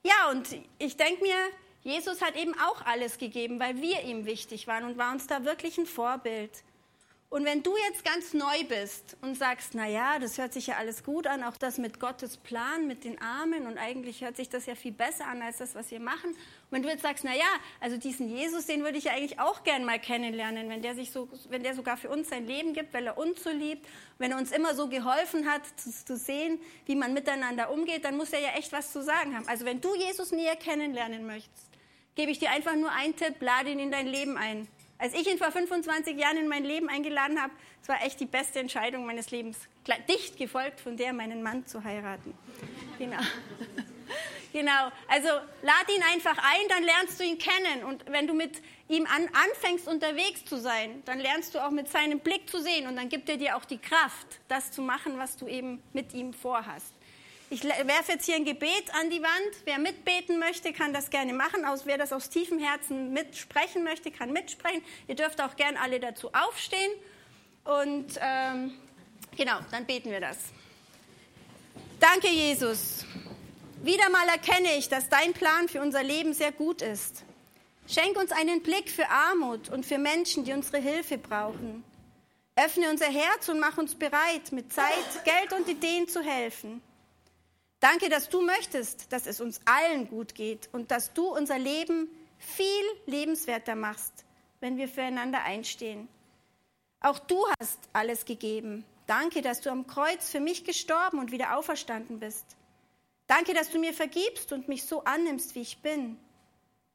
Ja, 0.02 0.30
und 0.30 0.48
ich 0.78 0.96
denke 0.96 1.22
mir, 1.22 1.36
Jesus 1.82 2.22
hat 2.22 2.36
eben 2.36 2.54
auch 2.60 2.84
alles 2.86 3.18
gegeben, 3.18 3.60
weil 3.60 3.80
wir 3.80 4.02
ihm 4.02 4.24
wichtig 4.24 4.66
waren 4.66 4.84
und 4.84 4.98
war 4.98 5.12
uns 5.12 5.26
da 5.26 5.44
wirklich 5.44 5.78
ein 5.78 5.86
Vorbild. 5.86 6.50
Und 7.30 7.44
wenn 7.44 7.62
du 7.62 7.76
jetzt 7.88 8.06
ganz 8.06 8.32
neu 8.32 8.64
bist 8.70 9.18
und 9.20 9.36
sagst, 9.36 9.74
na 9.74 9.86
ja, 9.86 10.18
das 10.18 10.38
hört 10.38 10.54
sich 10.54 10.68
ja 10.68 10.76
alles 10.76 11.04
gut 11.04 11.26
an, 11.26 11.42
auch 11.42 11.58
das 11.58 11.76
mit 11.76 12.00
Gottes 12.00 12.38
Plan, 12.38 12.86
mit 12.86 13.04
den 13.04 13.20
Armen 13.20 13.66
und 13.66 13.76
eigentlich 13.76 14.22
hört 14.22 14.36
sich 14.36 14.48
das 14.48 14.64
ja 14.64 14.74
viel 14.74 14.92
besser 14.92 15.26
an 15.26 15.42
als 15.42 15.58
das, 15.58 15.74
was 15.74 15.90
wir 15.90 16.00
machen. 16.00 16.30
Und 16.30 16.38
wenn 16.70 16.82
du 16.82 16.88
jetzt 16.88 17.02
sagst, 17.02 17.24
na 17.24 17.36
ja, 17.36 17.44
also 17.80 17.98
diesen 17.98 18.34
Jesus, 18.34 18.64
den 18.64 18.82
würde 18.82 18.96
ich 18.96 19.04
ja 19.04 19.12
eigentlich 19.12 19.38
auch 19.40 19.62
gern 19.62 19.84
mal 19.84 19.98
kennenlernen, 19.98 20.70
wenn 20.70 20.80
der 20.80 20.94
sich 20.94 21.10
so, 21.10 21.28
wenn 21.50 21.62
der 21.62 21.74
sogar 21.74 21.98
für 21.98 22.08
uns 22.08 22.30
sein 22.30 22.46
Leben 22.46 22.72
gibt, 22.72 22.94
weil 22.94 23.06
er 23.06 23.18
uns 23.18 23.44
so 23.44 23.50
liebt, 23.50 23.86
wenn 24.16 24.30
er 24.30 24.38
uns 24.38 24.50
immer 24.50 24.74
so 24.74 24.88
geholfen 24.88 25.46
hat, 25.46 25.66
zu, 25.78 25.90
zu 25.90 26.16
sehen, 26.16 26.58
wie 26.86 26.96
man 26.96 27.12
miteinander 27.12 27.70
umgeht, 27.70 28.06
dann 28.06 28.16
muss 28.16 28.32
er 28.32 28.40
ja 28.40 28.52
echt 28.56 28.72
was 28.72 28.90
zu 28.90 29.02
sagen 29.02 29.36
haben. 29.36 29.46
Also 29.48 29.66
wenn 29.66 29.82
du 29.82 29.94
Jesus 29.94 30.32
näher 30.32 30.56
kennenlernen 30.56 31.26
möchtest, 31.26 31.68
gebe 32.14 32.30
ich 32.30 32.38
dir 32.38 32.52
einfach 32.52 32.74
nur 32.74 32.90
einen 32.90 33.14
Tipp, 33.16 33.34
lade 33.40 33.70
ihn 33.70 33.80
in 33.80 33.90
dein 33.90 34.06
Leben 34.06 34.38
ein. 34.38 34.66
Als 34.98 35.14
ich 35.14 35.28
ihn 35.28 35.38
vor 35.38 35.52
25 35.52 36.18
Jahren 36.18 36.36
in 36.36 36.48
mein 36.48 36.64
Leben 36.64 36.88
eingeladen 36.88 37.40
habe, 37.40 37.52
es 37.80 37.88
war 37.88 38.02
echt 38.04 38.18
die 38.18 38.26
beste 38.26 38.58
Entscheidung 38.58 39.06
meines 39.06 39.30
Lebens. 39.30 39.58
Dicht 40.08 40.36
gefolgt 40.36 40.80
von 40.80 40.96
der, 40.96 41.12
meinen 41.12 41.42
Mann 41.42 41.66
zu 41.66 41.84
heiraten. 41.84 42.34
Genau. 42.98 43.16
genau. 44.52 44.90
Also 45.06 45.28
lad 45.62 45.86
ihn 45.96 46.02
einfach 46.12 46.36
ein, 46.36 46.68
dann 46.68 46.82
lernst 46.82 47.20
du 47.20 47.24
ihn 47.24 47.38
kennen. 47.38 47.84
Und 47.84 48.04
wenn 48.10 48.26
du 48.26 48.34
mit 48.34 48.60
ihm 48.88 49.06
an, 49.06 49.28
anfängst, 49.32 49.86
unterwegs 49.86 50.44
zu 50.44 50.58
sein, 50.58 51.02
dann 51.04 51.20
lernst 51.20 51.54
du 51.54 51.64
auch 51.64 51.70
mit 51.70 51.88
seinem 51.88 52.18
Blick 52.18 52.50
zu 52.50 52.60
sehen. 52.60 52.88
Und 52.88 52.96
dann 52.96 53.08
gibt 53.08 53.28
er 53.28 53.36
dir 53.36 53.56
auch 53.56 53.64
die 53.64 53.78
Kraft, 53.78 54.40
das 54.48 54.72
zu 54.72 54.82
machen, 54.82 55.16
was 55.16 55.36
du 55.36 55.46
eben 55.46 55.80
mit 55.92 56.12
ihm 56.12 56.32
vorhast. 56.32 56.92
Ich 57.50 57.64
werfe 57.64 58.12
jetzt 58.12 58.26
hier 58.26 58.36
ein 58.36 58.44
Gebet 58.44 58.94
an 58.94 59.08
die 59.08 59.22
Wand. 59.22 59.56
Wer 59.64 59.78
mitbeten 59.78 60.38
möchte, 60.38 60.74
kann 60.74 60.92
das 60.92 61.08
gerne 61.08 61.32
machen. 61.32 61.64
wer 61.84 61.96
das 61.96 62.12
aus 62.12 62.28
tiefem 62.28 62.58
Herzen 62.58 63.14
mitsprechen 63.14 63.84
möchte, 63.84 64.10
kann 64.10 64.32
mitsprechen. 64.32 64.82
Ihr 65.06 65.14
dürft 65.14 65.40
auch 65.40 65.56
gerne 65.56 65.80
alle 65.80 65.98
dazu 65.98 66.30
aufstehen. 66.34 66.90
Und 67.64 68.18
ähm, 68.20 68.74
genau, 69.34 69.60
dann 69.70 69.86
beten 69.86 70.10
wir 70.10 70.20
das. 70.20 70.36
Danke, 71.98 72.28
Jesus. 72.28 73.06
Wieder 73.82 74.10
mal 74.10 74.28
erkenne 74.28 74.76
ich, 74.76 74.90
dass 74.90 75.08
dein 75.08 75.32
Plan 75.32 75.68
für 75.68 75.80
unser 75.80 76.02
Leben 76.02 76.34
sehr 76.34 76.52
gut 76.52 76.82
ist. 76.82 77.24
Schenk 77.86 78.18
uns 78.18 78.30
einen 78.30 78.60
Blick 78.62 78.90
für 78.90 79.08
Armut 79.08 79.70
und 79.70 79.86
für 79.86 79.96
Menschen, 79.96 80.44
die 80.44 80.52
unsere 80.52 80.78
Hilfe 80.78 81.16
brauchen. 81.16 81.82
Öffne 82.56 82.90
unser 82.90 83.06
Herz 83.06 83.48
und 83.48 83.58
mach 83.58 83.78
uns 83.78 83.94
bereit, 83.94 84.52
mit 84.52 84.70
Zeit, 84.70 85.24
Geld 85.24 85.58
und 85.58 85.66
Ideen 85.66 86.08
zu 86.08 86.22
helfen. 86.22 86.82
Danke, 87.80 88.08
dass 88.08 88.28
du 88.28 88.42
möchtest, 88.42 89.12
dass 89.12 89.26
es 89.26 89.40
uns 89.40 89.60
allen 89.64 90.08
gut 90.08 90.34
geht 90.34 90.68
und 90.72 90.90
dass 90.90 91.12
du 91.12 91.28
unser 91.28 91.58
Leben 91.58 92.08
viel 92.38 92.84
lebenswerter 93.06 93.76
machst, 93.76 94.24
wenn 94.60 94.76
wir 94.76 94.88
füreinander 94.88 95.42
einstehen. 95.42 96.08
Auch 97.00 97.18
du 97.20 97.44
hast 97.60 97.78
alles 97.92 98.24
gegeben. 98.24 98.84
Danke, 99.06 99.42
dass 99.42 99.60
du 99.60 99.70
am 99.70 99.86
Kreuz 99.86 100.30
für 100.30 100.40
mich 100.40 100.64
gestorben 100.64 101.18
und 101.18 101.30
wieder 101.30 101.56
auferstanden 101.56 102.18
bist. 102.18 102.56
Danke, 103.28 103.54
dass 103.54 103.70
du 103.70 103.78
mir 103.78 103.94
vergibst 103.94 104.52
und 104.52 104.68
mich 104.68 104.84
so 104.84 105.04
annimmst, 105.04 105.54
wie 105.54 105.60
ich 105.60 105.78
bin. 105.78 106.18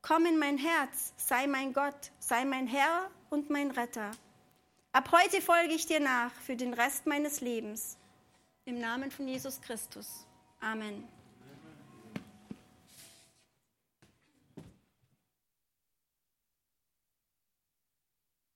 Komm 0.02 0.26
in 0.26 0.38
mein 0.38 0.58
Herz, 0.58 1.14
sei 1.16 1.48
mein 1.48 1.72
Gott, 1.72 2.12
sei 2.20 2.44
mein 2.44 2.68
Herr 2.68 3.10
und 3.30 3.50
mein 3.50 3.72
Retter. 3.72 4.12
Ab 4.92 5.12
heute 5.12 5.42
folge 5.42 5.74
ich 5.74 5.86
dir 5.86 6.02
nach 6.02 6.34
für 6.46 6.58
den 6.58 6.74
Rest 6.74 7.06
meines 7.06 7.40
Lebens. 7.40 7.98
Im 8.66 8.80
Namen 8.80 9.12
von 9.12 9.28
Jesus 9.28 9.62
Christus. 9.62 10.28
Amen. 10.64 11.04